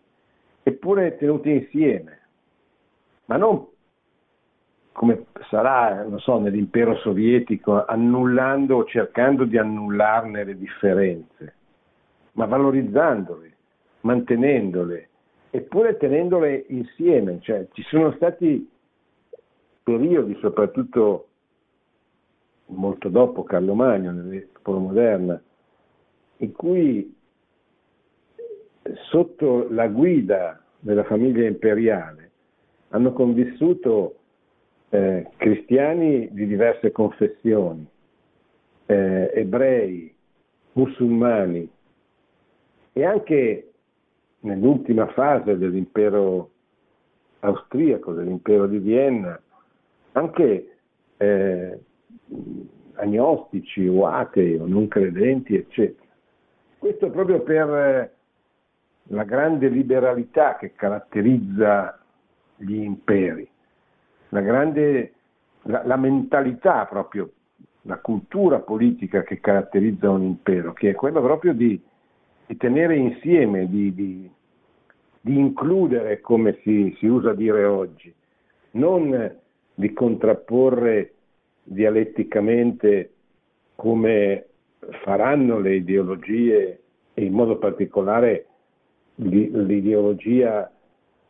[0.63, 2.19] eppure tenuti insieme,
[3.25, 3.67] ma non
[4.99, 11.55] come sarà, non so, nell'impero sovietico, annullando o cercando di annullarne le differenze,
[12.33, 13.55] ma valorizzandole,
[14.01, 15.08] mantenendole,
[15.51, 18.69] eppure tenendole insieme, cioè ci sono stati
[19.83, 21.27] periodi, soprattutto
[22.67, 25.41] molto dopo Carlo Magno, nell'epoca moderna,
[26.37, 27.15] in cui
[29.09, 32.31] sotto la guida della famiglia imperiale
[32.89, 34.15] hanno convissuto
[34.89, 37.85] eh, cristiani di diverse confessioni,
[38.85, 40.13] eh, ebrei,
[40.73, 41.69] musulmani
[42.93, 43.68] e anche
[44.41, 46.51] nell'ultima fase dell'impero
[47.39, 49.39] austriaco, dell'impero di Vienna,
[50.13, 50.77] anche
[51.17, 51.79] eh,
[52.93, 56.07] agnostici o atei o non credenti, eccetera.
[56.77, 58.13] Questo proprio per,
[59.03, 61.99] la grande liberalità che caratterizza
[62.55, 63.49] gli imperi,
[64.29, 65.13] la grande
[65.63, 67.31] la, la mentalità proprio,
[67.83, 71.81] la cultura politica che caratterizza un impero, che è quella proprio di,
[72.49, 74.27] di tenere insieme, di, di,
[75.21, 78.11] di includere, come si, si, usa dire oggi,
[78.71, 79.37] non
[79.75, 81.13] di contrapporre
[81.61, 83.11] dialetticamente
[83.75, 84.47] come
[85.03, 86.79] faranno le ideologie
[87.13, 88.47] e in modo particolare
[89.17, 90.71] l'ideologia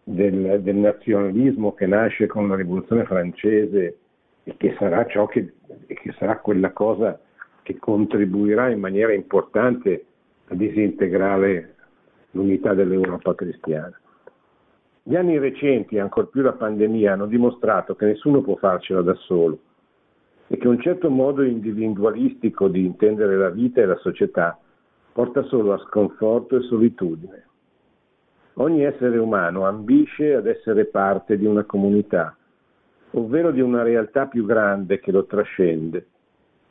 [0.02, 3.98] del, del, nazionalismo che nasce con la rivoluzione francese
[4.46, 5.52] e che sarà, ciò che,
[5.86, 7.20] che sarà quella cosa
[7.62, 10.06] che contribuirà in maniera importante
[10.50, 11.76] a disintegrare
[12.32, 13.98] l'unità dell'Europa cristiana.
[15.04, 19.16] Gli anni recenti, e ancor più la pandemia, hanno dimostrato che nessuno può farcela da
[19.16, 19.60] solo
[20.48, 24.60] e che un certo modo individualistico di intendere la vita e la società
[25.12, 27.46] porta solo a sconforto e solitudine.
[28.54, 32.36] Ogni essere umano ambisce ad essere parte di una comunità,
[33.12, 36.08] ovvero di una realtà più grande che lo trascende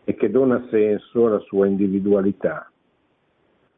[0.05, 2.71] e che dona senso alla sua individualità.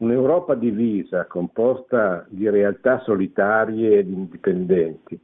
[0.01, 5.19] Un'Europa divisa, composta di realtà solitarie ed indipendenti,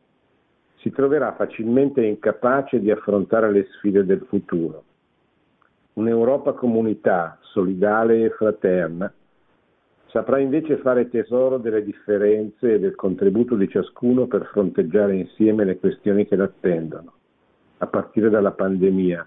[0.76, 4.84] si troverà facilmente incapace di affrontare le sfide del futuro.
[5.94, 9.10] Un'Europa comunità, solidale e fraterna,
[10.08, 15.78] saprà invece fare tesoro delle differenze e del contributo di ciascuno per fronteggiare insieme le
[15.78, 17.14] questioni che l'attendono
[17.78, 19.26] a partire dalla pandemia,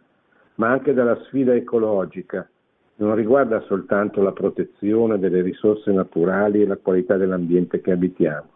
[0.55, 2.47] ma anche dalla sfida ecologica,
[2.99, 8.47] non riguarda soltanto la protezione delle risorse naturali e la qualità dell'ambiente che abitiamo.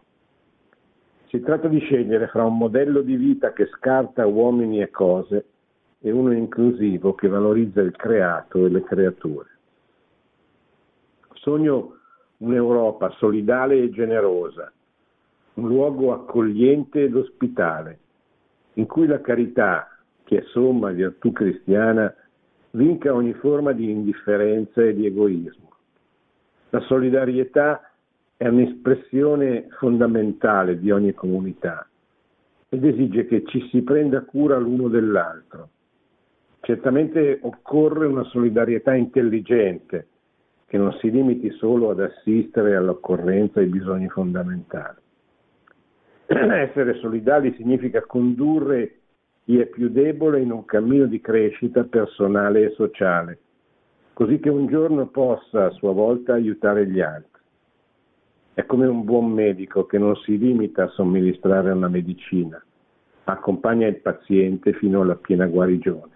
[1.28, 5.46] Si tratta di scegliere fra un modello di vita che scarta uomini e cose
[6.00, 9.48] e uno inclusivo che valorizza il creato e le creature.
[11.32, 11.96] Sogno
[12.38, 14.70] un'Europa solidale e generosa,
[15.54, 17.98] un luogo accogliente ed ospitale,
[18.74, 19.88] in cui la carità,
[20.24, 22.14] che è somma virtù cristiana,
[22.74, 25.70] vinca ogni forma di indifferenza e di egoismo.
[26.70, 27.90] La solidarietà
[28.36, 31.88] è un'espressione fondamentale di ogni comunità
[32.68, 35.68] ed esige che ci si prenda cura l'uno dell'altro.
[36.60, 40.08] Certamente occorre una solidarietà intelligente
[40.66, 44.98] che non si limiti solo ad assistere all'occorrenza ai bisogni fondamentali.
[46.26, 49.02] Essere solidali significa condurre
[49.44, 53.38] chi è più debole in un cammino di crescita personale e sociale,
[54.14, 57.42] così che un giorno possa a sua volta aiutare gli altri.
[58.54, 62.64] È come un buon medico che non si limita a somministrare una medicina,
[63.24, 66.12] ma accompagna il paziente fino alla piena guarigione.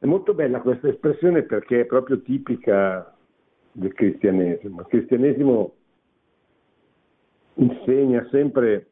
[0.00, 3.14] È molto bella questa espressione perché è proprio tipica
[3.72, 4.80] del cristianesimo.
[4.80, 5.74] Il cristianesimo
[7.54, 8.88] insegna sempre,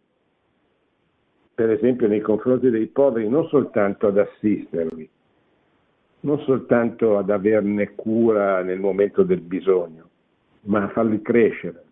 [1.58, 5.10] per esempio, nei confronti dei poveri, non soltanto ad assisterli,
[6.20, 10.08] non soltanto ad averne cura nel momento del bisogno,
[10.66, 11.84] ma a farli crescere.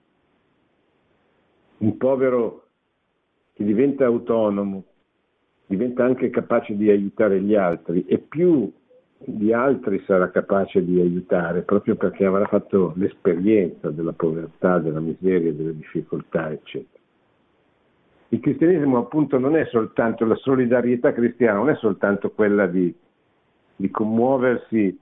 [1.78, 2.66] Un povero
[3.54, 4.84] che diventa autonomo
[5.66, 8.72] diventa anche capace di aiutare gli altri e più
[9.18, 15.52] di altri sarà capace di aiutare proprio perché avrà fatto l'esperienza della povertà, della miseria,
[15.52, 16.95] delle difficoltà, eccetera.
[18.30, 22.92] Il cristianesimo appunto non è soltanto la solidarietà cristiana, non è soltanto quella di,
[23.76, 24.98] di commuoversi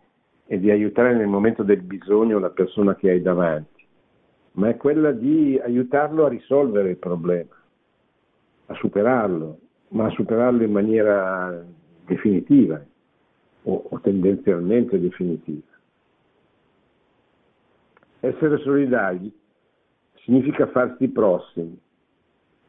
[0.46, 3.82] e di aiutare nel momento del bisogno la persona che hai davanti,
[4.52, 7.54] ma è quella di aiutarlo a risolvere il problema,
[8.66, 9.58] a superarlo,
[9.88, 11.64] ma a superarlo in maniera
[12.04, 12.84] definitiva
[13.62, 15.72] o, o tendenzialmente definitiva.
[18.20, 19.32] Essere solidari
[20.16, 21.78] significa farsi prossimi.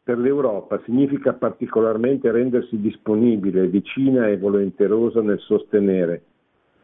[0.05, 6.21] Per l'Europa significa particolarmente rendersi disponibile, vicina e volenterosa nel sostenere,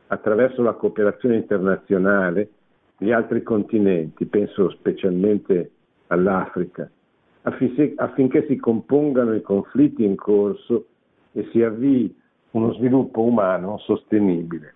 [0.07, 2.49] attraverso la cooperazione internazionale,
[2.97, 5.69] gli altri continenti, penso specialmente
[6.07, 6.89] all'Africa,
[7.43, 10.88] affinché si compongano i conflitti in corso
[11.32, 12.15] e si avvii
[12.53, 14.74] uno sviluppo umano sostenibile.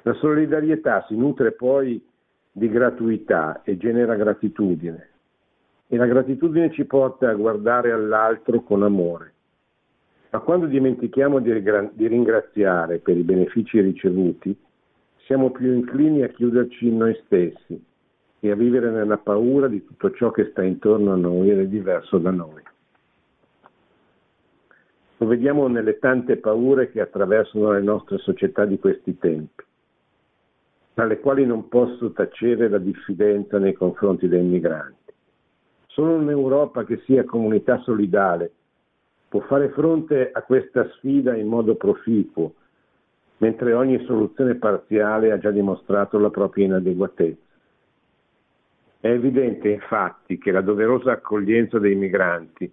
[0.00, 2.02] La solidarietà si nutre poi
[2.50, 5.10] di gratuità e genera gratitudine
[5.92, 9.34] e la gratitudine ci porta a guardare all'altro con amore.
[10.30, 11.52] Ma quando dimentichiamo di
[12.08, 14.56] ringraziare per i benefici ricevuti,
[15.26, 17.84] siamo più inclini a chiuderci in noi stessi
[18.40, 21.66] e a vivere nella paura di tutto ciò che sta intorno a noi ed è
[21.66, 22.62] diverso da noi.
[25.18, 29.62] Lo vediamo nelle tante paure che attraversano le nostre società di questi tempi.
[30.94, 35.01] dalle quali non posso tacere la diffidenza nei confronti dei migranti.
[35.92, 38.50] Solo un'Europa che sia comunità solidale
[39.28, 42.54] può fare fronte a questa sfida in modo proficuo,
[43.38, 47.40] mentre ogni soluzione parziale ha già dimostrato la propria inadeguatezza.
[49.00, 52.72] È evidente infatti che la doverosa accoglienza dei migranti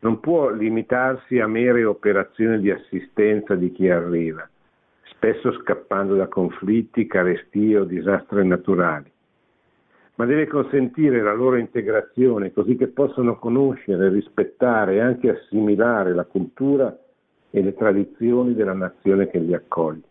[0.00, 4.48] non può limitarsi a mere operazioni di assistenza di chi arriva,
[5.04, 9.10] spesso scappando da conflitti, carestie o disastri naturali,
[10.16, 16.24] ma deve consentire la loro integrazione così che possano conoscere, rispettare e anche assimilare la
[16.24, 16.96] cultura
[17.50, 20.02] e le tradizioni della nazione che li accoglie.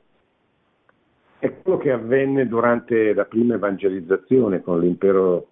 [1.39, 5.47] È quello che avvenne durante la prima evangelizzazione con l'impero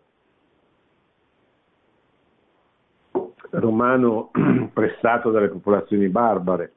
[3.52, 4.32] romano
[4.72, 6.74] pressato dalle popolazioni barbare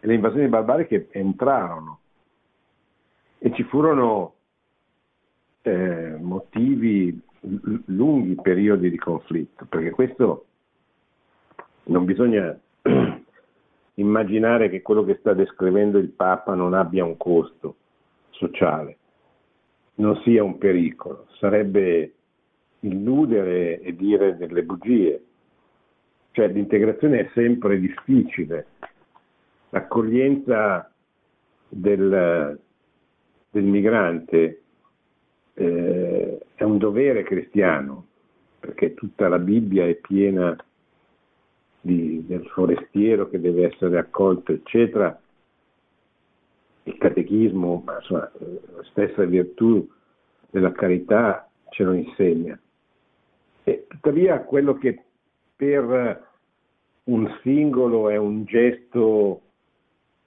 [0.00, 1.98] le invasioni barbare che entrarono
[3.38, 4.34] e ci furono
[5.70, 7.18] eh, motivi,
[7.86, 10.46] lunghi periodi di conflitto, perché questo
[11.84, 12.58] non bisogna
[13.94, 17.76] immaginare che quello che sta descrivendo il Papa non abbia un costo
[18.30, 18.96] sociale,
[19.96, 22.14] non sia un pericolo, sarebbe
[22.80, 25.24] illudere e dire delle bugie.
[26.32, 28.66] Cioè l'integrazione è sempre difficile,
[29.70, 30.90] l'accoglienza
[31.68, 32.58] del,
[33.50, 34.62] del migrante
[35.60, 38.06] eh, è un dovere cristiano,
[38.58, 40.56] perché tutta la Bibbia è piena
[41.82, 45.20] di, del forestiero che deve essere accolto, eccetera.
[46.84, 49.86] Il catechismo, ma insomma, la stessa virtù
[50.48, 52.58] della carità ce lo insegna.
[53.62, 55.02] E tuttavia quello che
[55.54, 56.28] per
[57.04, 59.42] un singolo è un gesto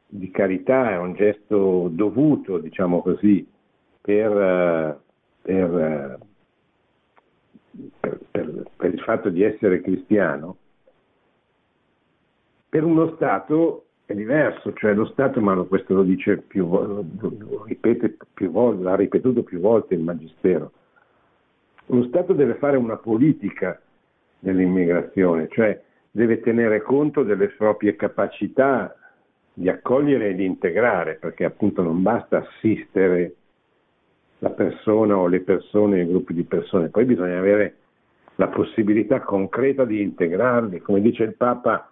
[0.05, 3.47] di carità, è un gesto dovuto, diciamo così,
[3.99, 5.01] per,
[5.43, 6.19] per,
[8.31, 10.57] per, per il fatto di essere cristiano,
[12.69, 17.63] per uno Stato è diverso, cioè lo Stato, ma questo lo dice più volte, lo
[17.65, 20.71] ripete più volte, l'ha ripetuto più volte il Magistero,
[21.87, 23.79] lo Stato deve fare una politica
[24.39, 25.79] dell'immigrazione, cioè
[26.09, 28.95] deve tenere conto delle proprie capacità
[29.53, 33.35] di accogliere e di integrare, perché appunto non basta assistere
[34.43, 37.77] la persona o le persone, i gruppi di persone, poi bisogna avere
[38.35, 41.89] la possibilità concreta di integrarli, come dice il Papa,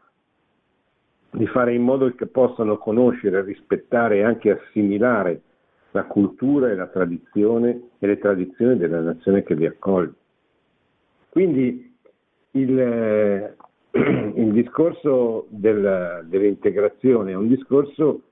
[1.30, 5.42] di fare in modo che possano conoscere, rispettare e anche assimilare
[5.92, 10.14] la cultura e la tradizione e le tradizioni della nazione che li accoglie.
[11.30, 11.96] Quindi
[12.52, 13.56] il, eh,
[14.36, 18.24] il discorso del, dell'integrazione è un discorso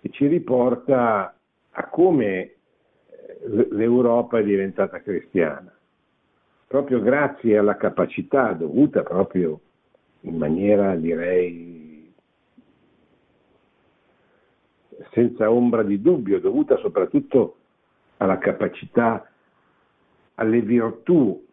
[0.00, 1.34] che ci riporta
[1.70, 2.52] a come
[3.46, 5.72] l'Europa è diventata cristiana,
[6.66, 9.60] proprio grazie alla capacità dovuta proprio
[10.22, 11.76] in maniera direi
[15.12, 17.56] senza ombra di dubbio, dovuta soprattutto
[18.18, 19.30] alla capacità,
[20.34, 21.44] alle virtù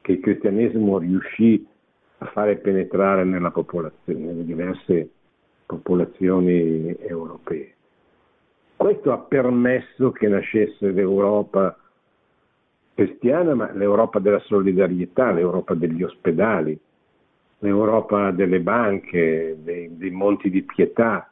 [0.00, 1.66] che il cristianesimo riuscì
[2.18, 5.10] a fare penetrare nella popolazione, nelle diverse
[5.66, 7.74] popolazioni europee.
[8.80, 11.76] Questo ha permesso che nascesse l'Europa
[12.94, 16.80] cristiana, ma l'Europa della solidarietà, l'Europa degli ospedali,
[17.58, 21.30] l'Europa delle banche, dei, dei monti di pietà,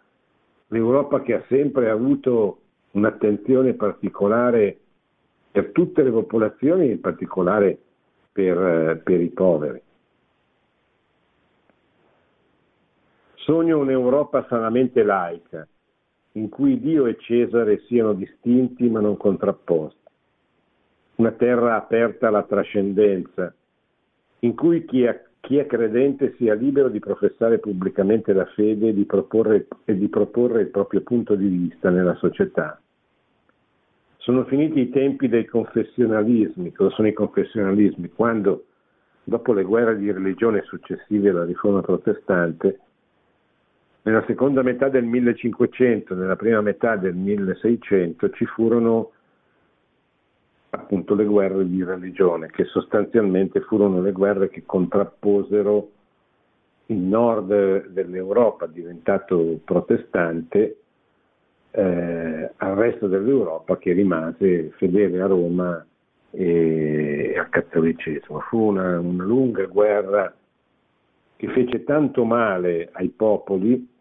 [0.67, 2.59] l'Europa che ha sempre avuto
[2.91, 4.79] un'attenzione particolare
[5.51, 7.79] per tutte le popolazioni, in particolare
[8.31, 9.81] per, per i poveri.
[13.37, 15.67] Sogno un'Europa sanamente laica,
[16.39, 19.97] in cui Dio e Cesare siano distinti ma non contrapposti.
[21.17, 23.53] Una terra aperta alla trascendenza,
[24.41, 28.95] in cui chi è, chi è credente sia libero di professare pubblicamente la fede e
[28.95, 32.81] di, proporre, e di proporre il proprio punto di vista nella società.
[34.19, 36.73] Sono finiti i tempi dei confessionalismi.
[36.73, 38.11] Cosa sono i confessionalismi?
[38.11, 38.67] Quando,
[39.25, 42.79] dopo le guerre di religione successive alla riforma protestante,
[44.09, 49.11] nella seconda metà del 1500, nella prima metà del 1600 ci furono
[50.71, 55.91] appunto le guerre di religione, che sostanzialmente furono le guerre che contrapposero
[56.87, 60.79] il nord dell'Europa diventato protestante
[61.71, 65.87] eh, al resto dell'Europa che rimase fedele a Roma
[66.31, 68.41] e, al cattolicesimo.
[68.41, 70.35] Fu una, una lunga guerra
[71.37, 73.97] che fece tanto male ai popoli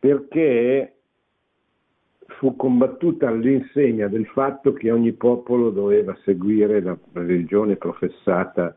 [0.00, 0.94] perché
[2.38, 8.76] fu combattuta all'insegna del fatto che ogni popolo doveva seguire la religione professata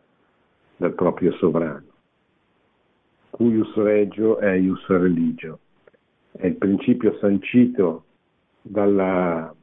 [0.76, 1.86] dal proprio sovrano.
[3.30, 5.60] Cuius regio e ius religio.
[6.32, 8.06] È il principio sancito
[8.62, 9.54] dalla,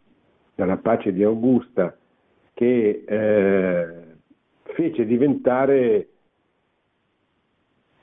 [0.55, 1.95] dalla pace di Augusta
[2.55, 4.05] che eh,
[4.63, 6.10] fece diventare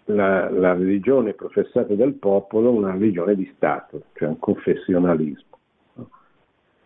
[0.08, 5.46] la, la, religione professata dal popolo una religione di Stato, cioè un confessionalismo.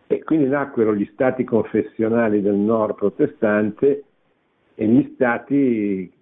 [0.06, 4.04] E quindi nacquero gli stati confessionali del nord protestante
[4.74, 6.12] e gli stati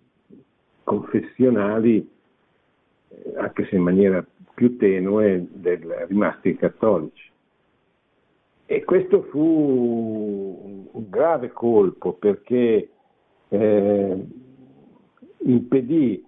[0.84, 2.08] confessionali,
[3.08, 4.24] eh, anche se in maniera
[4.54, 7.28] più tenue, del, rimasti cattolici.
[8.66, 12.88] E questo fu un grave colpo perché
[13.48, 14.26] eh,
[15.38, 16.24] impedì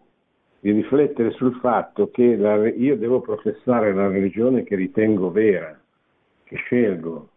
[0.62, 5.76] di riflettere sul fatto che la, io devo professare la religione che ritengo vera,
[6.44, 7.28] che scelgo,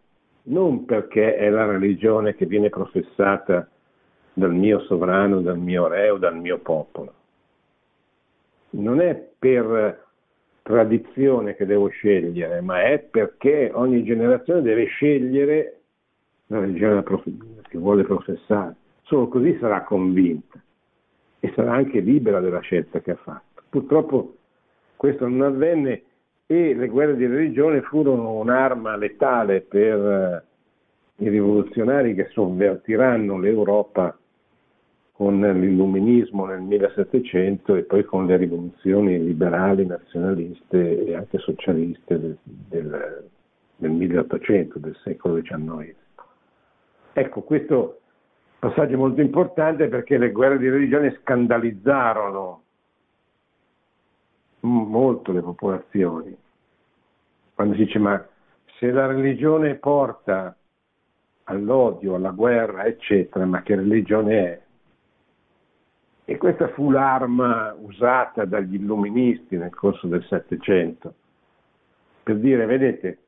[0.44, 3.68] non perché è la religione che viene professata
[4.32, 7.14] dal mio sovrano, dal mio re o dal mio popolo.
[8.70, 10.04] Non è per
[10.62, 15.80] tradizione che devo scegliere, ma è perché ogni generazione deve scegliere
[16.46, 18.76] la religione che vuole professare.
[19.02, 20.60] Solo così sarà convinta
[21.46, 23.62] e sarà anche libera della scelta che ha fatto.
[23.68, 24.34] Purtroppo
[24.96, 26.02] questo non avvenne
[26.46, 30.44] e le guerre di religione furono un'arma letale per
[31.18, 34.16] eh, i rivoluzionari che sovvertiranno l'Europa
[35.12, 42.36] con l'illuminismo nel 1700 e poi con le rivoluzioni liberali, nazionaliste e anche socialiste del,
[42.44, 43.28] del,
[43.76, 45.94] del 1800, del secolo XIX.
[47.14, 48.00] Ecco, questo
[48.58, 52.62] passaggio molto importante perché le guerre di religione scandalizzarono
[54.60, 56.36] molto le popolazioni.
[57.54, 58.26] Quando si dice ma
[58.78, 60.54] se la religione porta
[61.44, 64.62] all'odio, alla guerra, eccetera, ma che religione è?
[66.28, 71.14] E questa fu l'arma usata dagli illuministi nel corso del Settecento
[72.22, 73.18] per dire, vedete,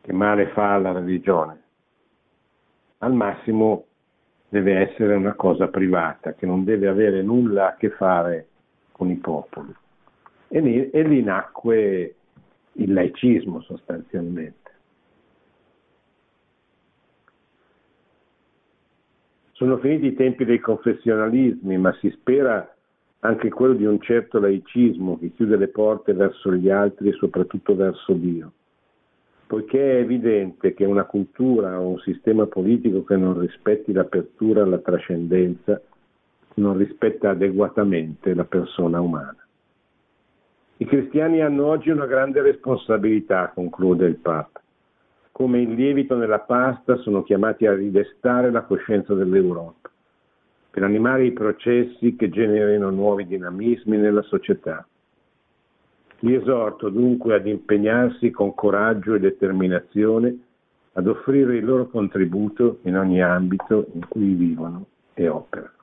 [0.00, 1.62] che male fa la religione.
[2.98, 3.84] Al massimo
[4.48, 8.46] deve essere una cosa privata, che non deve avere nulla a che fare
[8.92, 9.74] con i popoli.
[10.48, 12.14] E lì, e lì nacque
[12.72, 14.56] il laicismo sostanzialmente.
[19.52, 22.72] Sono finiti i tempi dei confessionalismi, ma si spera
[23.20, 27.74] anche quello di un certo laicismo che chiude le porte verso gli altri e soprattutto
[27.74, 28.52] verso Dio.
[29.48, 34.78] Poiché è evidente che una cultura o un sistema politico che non rispetti l'apertura alla
[34.78, 35.80] trascendenza
[36.54, 39.44] non rispetta adeguatamente la persona umana.
[40.76, 44.60] I cristiani hanno oggi una grande responsabilità, conclude il Papa
[45.38, 49.88] come il lievito nella pasta, sono chiamati a ridestare la coscienza dell'Europa,
[50.68, 54.84] per animare i processi che generino nuovi dinamismi nella società.
[56.20, 60.36] Li esorto dunque ad impegnarsi con coraggio e determinazione
[60.92, 65.77] ad offrire il loro contributo in ogni ambito in cui vivono e operano.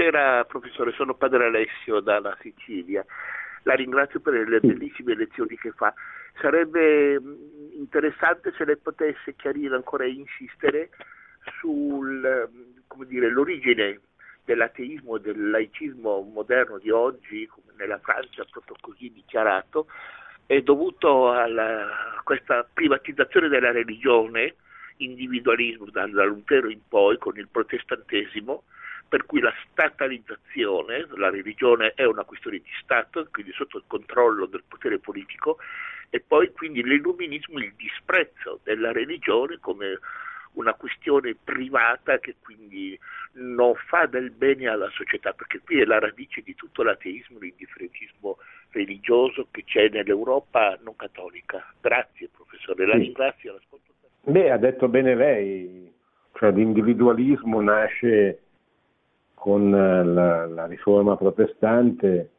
[0.00, 3.04] Buonasera professore, sono padre Alessio dalla Sicilia.
[3.64, 5.92] La ringrazio per le bellissime lezioni che fa.
[6.40, 10.88] Sarebbe mm, interessante se lei potesse chiarire ancora e insistere
[11.60, 13.96] sull'origine mm,
[14.46, 19.86] dell'ateismo e del laicismo moderno di oggi, come nella Francia proprio così dichiarato,
[20.46, 24.54] è dovuto alla, a questa privatizzazione della religione
[24.96, 28.62] individualismo da, da Lutero in poi con il protestantesimo,
[29.10, 34.46] per cui la statalizzazione, la religione è una questione di Stato, quindi sotto il controllo
[34.46, 35.58] del potere politico,
[36.10, 39.98] e poi quindi l'illuminismo, il disprezzo della religione come
[40.52, 42.96] una questione privata che quindi
[43.32, 48.38] non fa del bene alla società, perché qui è la radice di tutto l'ateismo, l'indifferentismo
[48.70, 51.74] religioso che c'è nell'Europa non cattolica.
[51.80, 53.54] Grazie professore, la ringrazio.
[53.54, 53.92] L'ascolto.
[54.22, 55.92] Beh, ha detto bene lei,
[56.34, 58.42] cioè l'individualismo nasce
[59.40, 62.30] con eh, la, la riforma protestante,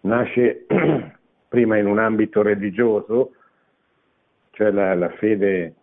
[0.00, 0.66] nasce
[1.48, 3.32] prima in un ambito religioso,
[4.50, 5.74] cioè la, la fede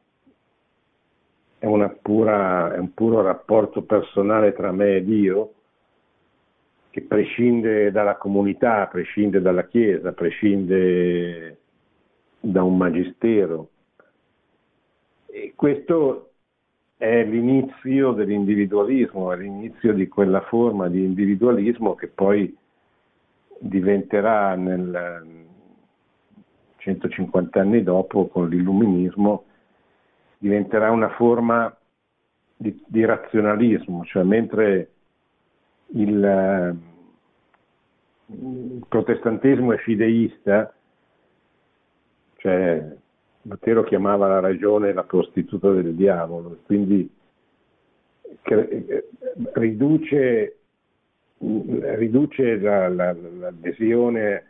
[1.57, 1.65] è,
[1.99, 5.53] pura, è, un puro rapporto personale tra me e Dio,
[6.91, 11.57] che prescinde dalla comunità, prescinde dalla Chiesa, prescinde
[12.39, 13.69] da un magistero.
[15.25, 16.28] E questo
[16.99, 22.53] è l'inizio dell'individualismo, è l'inizio di quella forma di individualismo che poi
[23.57, 25.45] diventerà nel
[26.75, 29.45] 150 anni dopo con l'illuminismo,
[30.39, 31.73] diventerà una forma
[32.53, 34.91] di, di razionalismo, cioè mentre
[35.93, 36.75] il,
[38.25, 40.73] il protestantesimo è fideista,
[42.35, 42.97] cioè
[43.49, 47.09] Lutero chiamava la ragione la prostituta del diavolo, quindi
[49.53, 50.57] riduce,
[51.37, 54.43] riduce la, la, l'adesione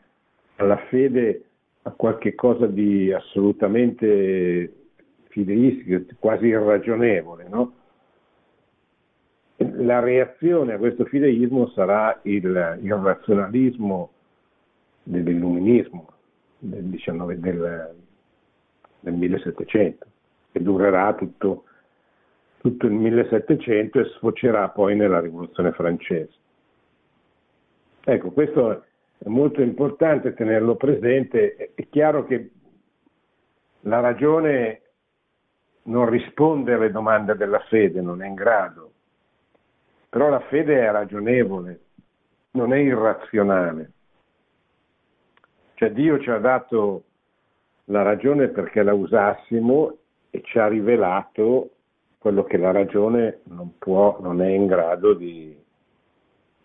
[0.57, 1.43] alla fede
[1.83, 4.73] a qualche cosa di assolutamente
[5.29, 7.73] fideistico, quasi irragionevole, no?
[9.55, 14.11] La reazione a questo fideismo sarà il, il razionalismo
[15.03, 16.07] dell'illuminismo
[16.59, 17.95] del, 19, del,
[18.99, 20.05] del 1700,
[20.51, 21.65] che durerà tutto,
[22.57, 26.33] tutto il 1700 e sfocerà poi nella rivoluzione francese.
[28.03, 28.83] Ecco, questo
[29.17, 31.73] è molto importante tenerlo presente.
[31.75, 32.51] È chiaro che
[33.81, 34.81] la ragione
[35.83, 38.91] non risponde alle domande della fede, non è in grado,
[40.09, 41.79] però la fede è ragionevole,
[42.51, 43.91] non è irrazionale.
[45.75, 47.03] Cioè Dio ci ha dato
[47.89, 49.97] la ragione perché la usassimo
[50.29, 51.71] e ci ha rivelato
[52.17, 55.55] quello che la ragione non, può, non è in grado di,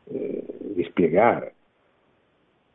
[0.04, 1.54] eh, di spiegare.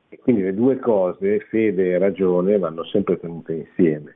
[0.09, 4.15] E quindi le due cose, fede e ragione, vanno sempre tenute insieme.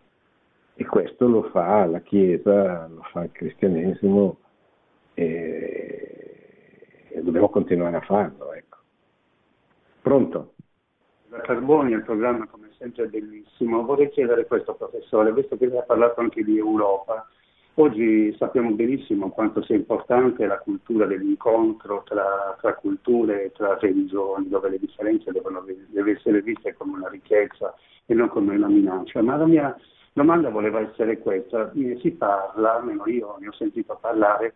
[0.75, 4.37] E questo lo fa la Chiesa, lo fa il cristianesimo
[5.13, 8.53] e, e dobbiamo continuare a farlo.
[8.53, 8.77] Ecco.
[10.01, 10.53] Pronto?
[11.29, 13.83] Da Carboni il programma come sempre bellissimo.
[13.83, 17.25] Vorrei chiedere questo professore, visto che lei ha parlato anche di Europa,
[17.77, 24.47] Oggi sappiamo benissimo quanto sia importante la cultura dell'incontro tra, tra culture e tra religioni,
[24.47, 27.73] dove le differenze devono deve essere viste come una ricchezza
[28.05, 29.23] e non come una minaccia.
[29.23, 29.75] Ma la mia
[30.13, 31.71] domanda voleva essere questa.
[31.73, 34.53] Si parla, almeno io ne ho sentito parlare,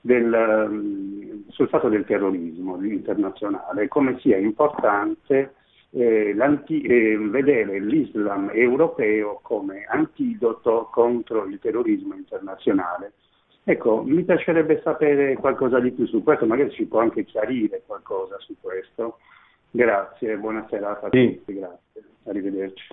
[0.00, 5.54] del, sul fatto del terrorismo internazionale, come sia importante
[5.94, 13.12] eh, eh, vedere l'Islam europeo come antidoto contro il terrorismo internazionale.
[13.62, 18.36] Ecco, mi piacerebbe sapere qualcosa di più su questo, magari ci può anche chiarire qualcosa
[18.40, 19.18] su questo.
[19.70, 21.36] Grazie, buona serata a sì.
[21.36, 22.86] tutti, grazie, arrivederci.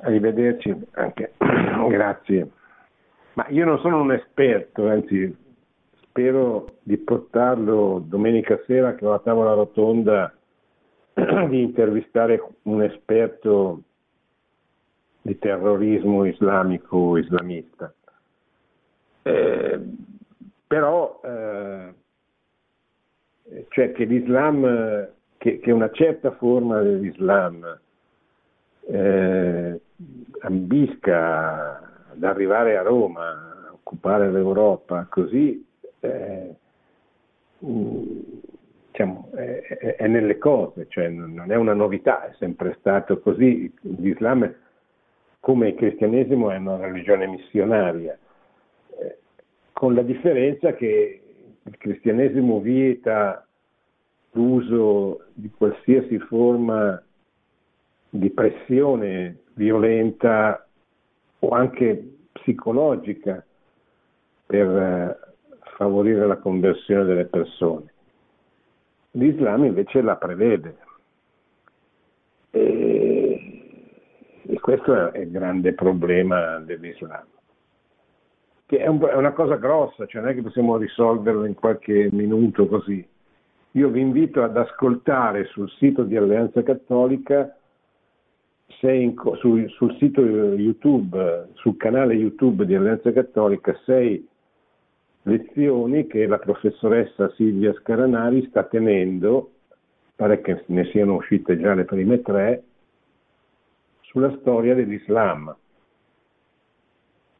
[0.00, 1.32] Arrivederci anche,
[1.88, 2.50] grazie.
[3.34, 5.36] Ma io non sono un esperto, anzi
[6.02, 10.32] spero di portarlo domenica sera che ho la tavola rotonda
[11.48, 13.82] di intervistare un esperto
[15.22, 17.92] di terrorismo islamico islamista.
[19.22, 19.80] Eh,
[20.66, 21.94] però eh,
[23.68, 25.08] cioè che l'Islam,
[25.38, 27.78] che, che, una certa forma dell'Islam
[28.86, 29.80] eh,
[30.40, 31.78] ambisca
[32.10, 33.28] ad arrivare a Roma,
[33.68, 35.64] a occupare l'Europa, così
[36.00, 36.54] eh,
[38.94, 43.72] diciamo, è, è, nelle cose, cioè non è una novità, è sempre stato così.
[43.80, 44.54] L'Islam,
[45.40, 48.16] come il cristianesimo, è una religione missionaria,
[49.00, 49.18] eh,
[49.72, 51.20] con la differenza che
[51.60, 53.44] il cristianesimo vieta
[54.32, 57.02] l'uso di qualsiasi forma
[58.10, 60.64] di pressione violenta
[61.40, 63.44] o anche psicologica
[64.46, 65.18] per eh,
[65.76, 67.93] favorire la conversione delle persone.
[69.16, 70.76] L'Islam invece la prevede.
[72.50, 73.60] E,
[74.42, 77.24] e questo è il grande problema dell'Islam.
[78.66, 82.08] Che è, un, è una cosa grossa, cioè non è che possiamo risolverlo in qualche
[82.12, 83.06] minuto così.
[83.72, 87.56] Io vi invito ad ascoltare sul sito di Alleanza Cattolica,
[88.80, 94.26] in, sul, sul sito YouTube, sul canale YouTube di Alleanza Cattolica, sei
[95.24, 99.50] lezioni che la professoressa Silvia Scaranari sta tenendo,
[100.14, 102.62] pare che ne siano uscite già le prime tre,
[104.02, 105.54] sulla storia dell'Islam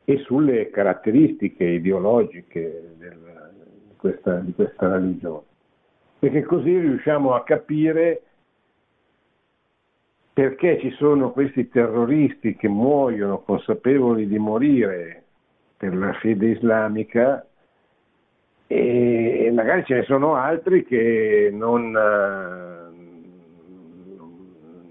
[0.04, 3.52] e sulle caratteristiche ideologiche del,
[3.88, 5.44] di, questa, di questa religione.
[6.18, 8.22] Perché così riusciamo a capire
[10.32, 15.22] perché ci sono questi terroristi che muoiono consapevoli di morire
[15.76, 17.46] per la fede islamica
[18.74, 21.92] e magari ce ne sono altri che non,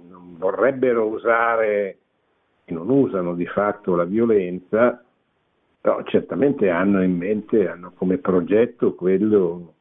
[0.09, 1.97] non vorrebbero usare
[2.63, 5.03] e non usano di fatto la violenza,
[5.81, 9.73] però certamente hanno in mente, hanno come progetto quello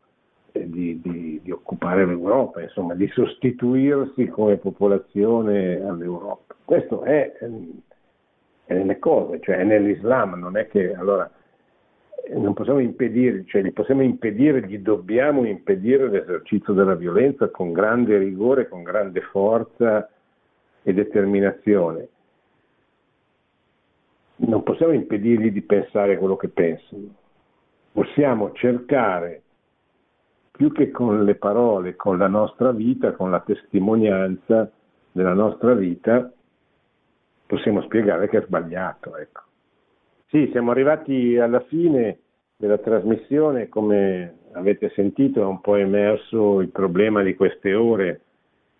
[0.51, 6.57] di, di, di, occupare l'Europa, insomma, di sostituirsi come popolazione all'Europa.
[6.65, 7.39] Questo è,
[8.65, 11.31] è nelle cose, cioè è nell'Islam, non è che allora
[12.31, 18.17] non possiamo impedire, cioè gli possiamo impedire, gli dobbiamo impedire l'esercizio della violenza con grande
[18.19, 20.09] rigore, con grande forza
[20.83, 22.09] e determinazione.
[24.37, 27.15] Non possiamo impedirgli di pensare quello che pensano.
[27.93, 29.43] Possiamo cercare
[30.51, 34.71] più che con le parole, con la nostra vita, con la testimonianza
[35.11, 36.33] della nostra vita,
[37.47, 39.17] possiamo spiegare che è sbagliato.
[39.17, 39.43] Ecco.
[40.33, 42.21] Sì, siamo arrivati alla fine
[42.57, 48.21] della trasmissione, come avete sentito è un po' emerso il problema di queste ore,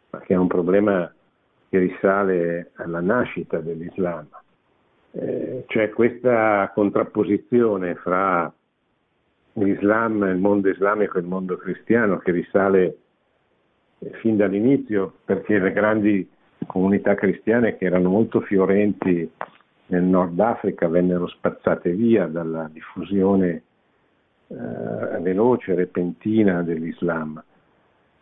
[0.09, 1.13] ma che è un problema
[1.69, 4.27] che risale alla nascita dell'Islam.
[5.11, 8.51] Eh, cioè questa contrapposizione fra
[9.53, 12.97] l'Islam, il mondo islamico e il mondo cristiano che risale
[13.99, 16.27] eh, fin dall'inizio perché le grandi
[16.67, 19.31] comunità cristiane che erano molto fiorenti
[19.93, 23.63] nel Nord Africa vennero spazzate via dalla diffusione
[24.49, 27.43] eh, veloce, repentina dell'Islam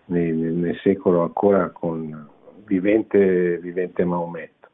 [0.06, 2.28] nel, nel secolo ancora con
[2.64, 4.68] vivente, vivente Maometto.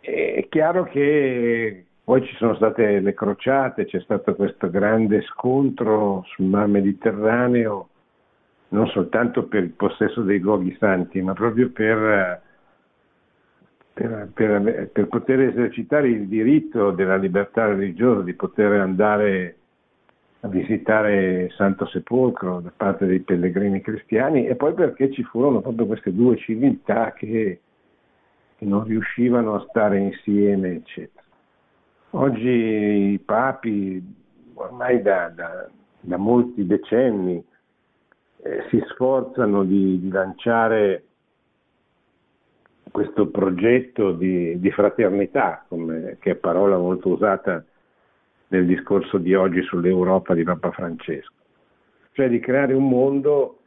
[0.00, 6.46] È chiaro che poi ci sono state le crociate, c'è stato questo grande scontro sul
[6.46, 7.88] mar Mediterraneo,
[8.70, 12.42] non soltanto per il possesso dei luoghi santi, ma proprio per,
[13.96, 19.56] per, per, per poter esercitare il diritto della libertà religiosa, di poter andare
[20.40, 25.86] a visitare Santo Sepolcro da parte dei pellegrini cristiani e poi perché ci furono proprio
[25.86, 27.60] queste due civiltà che,
[28.58, 31.24] che non riuscivano a stare insieme, eccetera.
[32.10, 32.50] Oggi
[33.14, 34.04] i papi,
[34.52, 35.66] ormai da, da,
[36.00, 37.42] da molti decenni,
[38.42, 41.05] eh, si sforzano di, di, lanciare
[42.90, 47.64] questo progetto di, di fraternità, come, che è parola molto usata
[48.48, 51.32] nel discorso di oggi sull'Europa di Papa Francesco,
[52.12, 53.58] cioè di creare un mondo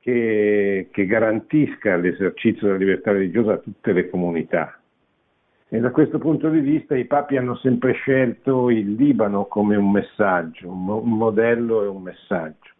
[0.00, 4.78] che, che garantisca l'esercizio della libertà religiosa a tutte le comunità,
[5.68, 9.90] e da questo punto di vista i papi hanno sempre scelto il Libano come un
[9.90, 12.70] messaggio, un, modello e un messaggio.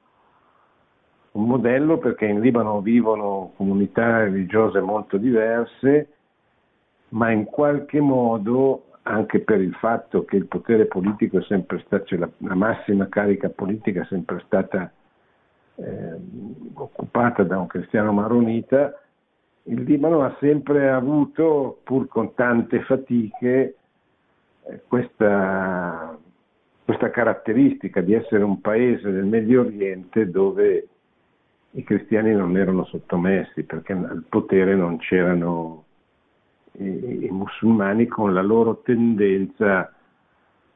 [1.37, 6.09] Un modello perché in Libano vivono comunità religiose molto diverse,
[7.11, 12.07] ma in qualche modo, anche per il fatto che il potere politico è sempre stato,
[12.07, 14.91] cioè la, la massima carica politica è sempre stata
[15.74, 16.16] eh,
[16.72, 18.99] occupata da un cristiano maronita,
[19.64, 23.76] il Libano ha sempre avuto, pur con tante fatiche,
[24.62, 26.16] eh, questa,
[26.82, 30.89] questa, caratteristica di essere un paese del Medio Oriente dove
[31.77, 35.85] i cristiani non erano sottomessi, perché al potere non c'erano
[36.79, 39.93] i, i musulmani con la loro tendenza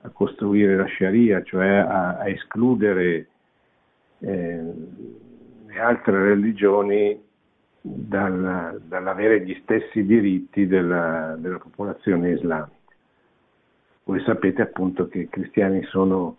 [0.03, 3.28] a costruire la Sharia, cioè a, a escludere
[4.18, 4.72] eh,
[5.66, 7.18] le altre religioni
[7.80, 12.76] dal, dall'avere gli stessi diritti della, della, popolazione islamica.
[14.05, 16.36] Voi sapete appunto che i cristiani sono,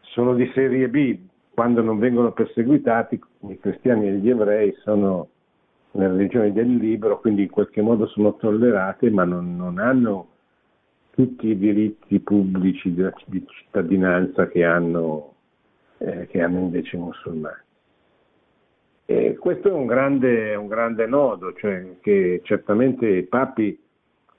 [0.00, 1.18] sono di serie B,
[1.58, 5.26] quando non vengono perseguitati i cristiani e gli ebrei sono
[5.90, 10.28] nelle religioni del libero, quindi in qualche modo sono tollerate, ma non, non hanno
[11.10, 15.34] tutti i diritti pubblici di, di cittadinanza che hanno,
[15.98, 17.62] eh, che hanno invece i musulmani.
[19.06, 23.76] E questo è un grande, un grande nodo, cioè che certamente i papi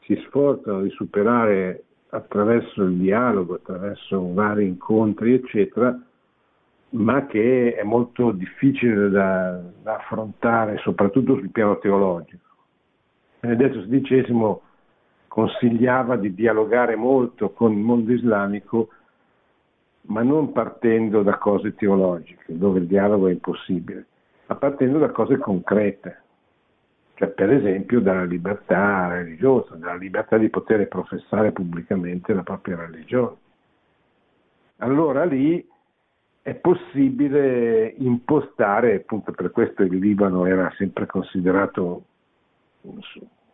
[0.04, 6.02] si sforzano di superare attraverso il dialogo, attraverso vari incontri, eccetera,
[6.92, 12.48] ma che è molto difficile da, da affrontare, soprattutto sul piano teologico.
[13.40, 14.58] Benedetto XVI
[15.28, 18.90] consigliava di dialogare molto con il mondo islamico,
[20.04, 24.06] ma non partendo da cose teologiche, dove il dialogo è impossibile
[24.50, 26.24] ma partendo da cose concrete,
[27.14, 33.36] cioè per esempio dalla libertà religiosa, dalla libertà di poter professare pubblicamente la propria religione.
[34.78, 35.66] Allora lì
[36.50, 42.06] è possibile impostare, appunto per questo il Libano era sempre considerato,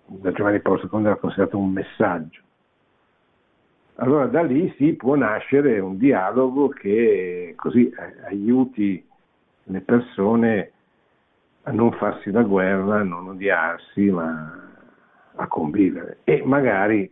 [0.06, 2.42] da Giovanni Paolo II era considerato un messaggio,
[3.96, 7.94] allora da lì si può nascere un dialogo che così
[8.28, 9.06] aiuti
[9.64, 10.72] le persone
[11.64, 14.72] a non farsi la guerra, a non odiarsi, ma
[15.36, 16.20] a convivere.
[16.24, 17.12] E magari,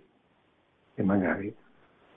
[0.96, 1.54] e magari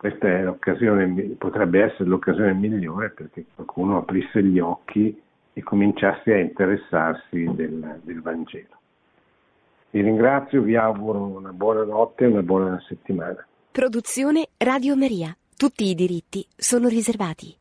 [0.07, 5.21] questa è l'occasione, potrebbe essere l'occasione migliore perché qualcuno aprisse gli occhi
[5.53, 8.75] e cominciasse a interessarsi del, del Vangelo.
[9.91, 13.45] Vi ringrazio, vi auguro una buona notte e una buona settimana.
[13.73, 15.37] Produzione Radio Maria.
[15.57, 17.55] Tutti i diritti sono riservati.